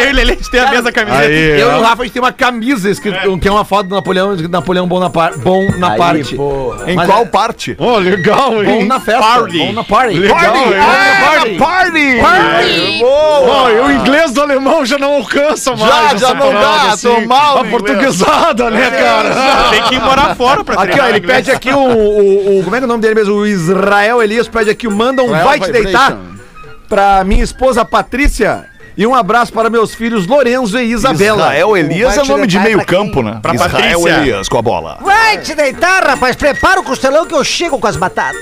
[0.00, 1.22] Eu e Lelê a gente tem a mesma camiseta.
[1.24, 3.88] Aí, Eu e o Rafa, a gente tem uma camisa escrito, que é uma foto
[3.88, 6.36] do Napoleão, Napoleão bom na, par, bom na Aí, parte.
[6.36, 6.90] porra.
[6.90, 7.76] Em Mas qual é- parte?
[7.78, 8.84] Ó, legal, Bom hein?
[8.86, 9.20] na festa.
[9.20, 9.58] Party.
[9.58, 10.14] Bom na party.
[10.18, 10.58] Legal, Party.
[10.58, 10.74] hein?
[10.78, 12.20] Ah, party!
[12.20, 13.02] Party.
[13.04, 16.20] Ó, e o inglês do alemão já não alcança mais.
[16.20, 19.30] Já, já não dá, tô mal A no portuguesada, né, cara?
[19.70, 21.36] Tem que ir morar fora pra Aqui, ó, treinar ele inglês.
[21.38, 23.27] pede aqui o, o, o- Como é que é o nome dele mesmo?
[23.28, 26.18] O Israel Elias pede aqui o manda um Israel vai te deitar
[26.88, 28.66] pra minha esposa Patrícia
[28.98, 31.42] e um abraço para meus filhos Lorenzo e Isabela.
[31.42, 33.38] Israel Elias é te nome de meio campo, né?
[33.40, 34.18] Pra Israel Patrícia.
[34.18, 34.98] Elias com a bola.
[35.00, 36.34] Vai te deitar, rapaz.
[36.34, 38.40] Prepara o costelão que eu chego com as batatas.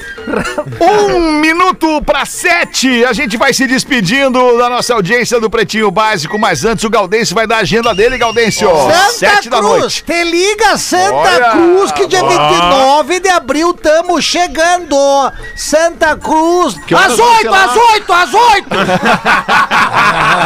[0.80, 3.04] Um minuto para sete.
[3.04, 7.34] A gente vai se despedindo da nossa audiência do Pretinho Básico, mas antes o Gaudêncio
[7.34, 8.66] vai dar a agenda dele, Gaudêncio.
[9.10, 10.04] Sete da Cruz, noite.
[10.04, 12.28] te liga Santa Olha, Cruz que dia ó.
[12.28, 14.96] 29 de abril tamo chegando.
[15.54, 17.64] Santa Cruz, às vai ser 8, lá?
[17.64, 18.68] às 8, às 8.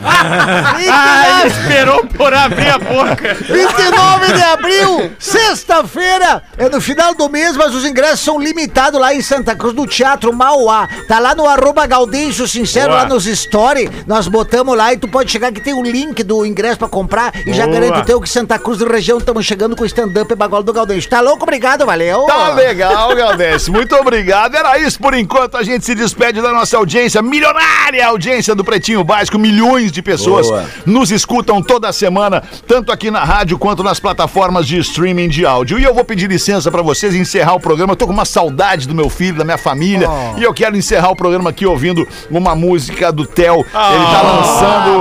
[0.00, 3.34] Ah, esperou por abrir a boca.
[3.34, 9.14] 29 de abril, sexta-feira, é no final do mês, mas os ingressos são limitados lá
[9.14, 10.88] em Santa Cruz do Teatro Mauá.
[11.06, 13.02] Tá lá no arroba Gaudêncio Sincero, Boa.
[13.02, 16.44] lá nos story, nós botamos lá e tu pode chegar que tem o link do
[16.46, 17.80] ingresso pra comprar e já Boa.
[17.80, 20.62] garanto o teu que Santa Cruz da região estamos chegando com o stand-up e bagulho
[20.62, 21.08] do Gaudêncio.
[21.08, 21.42] Tá louco?
[21.42, 22.22] Obrigado, valeu.
[22.24, 23.68] Tá legal, Galdês.
[23.68, 24.54] Muito obrigado.
[24.56, 25.56] Era isso por enquanto.
[25.56, 29.38] A gente se despede da nossa audiência, milionária audiência do Pretinho Básico.
[29.38, 30.66] Milhões de pessoas Boa.
[30.86, 35.78] nos escutam toda semana, tanto aqui na rádio quanto nas plataformas de streaming de áudio.
[35.78, 37.92] E eu vou pedir licença pra vocês encerrar o programa.
[37.92, 40.08] Eu tô com uma saudade do meu filho, da minha família.
[40.36, 43.58] E eu quero encerrar o programa aqui ouvindo uma música do Theo.
[43.58, 44.98] Ele tá lançando.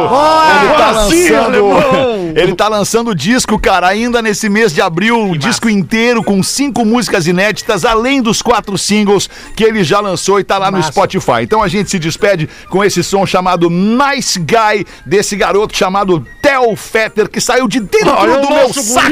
[0.61, 2.37] Ele tá lançando.
[2.37, 6.85] Ele tá lançando disco, cara, ainda nesse mês de abril, o disco inteiro com cinco
[6.85, 11.41] músicas inéditas, além dos quatro singles que ele já lançou e tá lá no Spotify.
[11.41, 16.75] Então a gente se despede com esse som chamado Nice Guy, desse garoto chamado Theo
[16.75, 19.09] Fetter, que saiu de dentro do meu saco.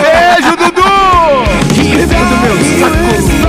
[0.00, 0.82] Beijo, Dudu!
[2.06, 3.39] Dentro do meu saco.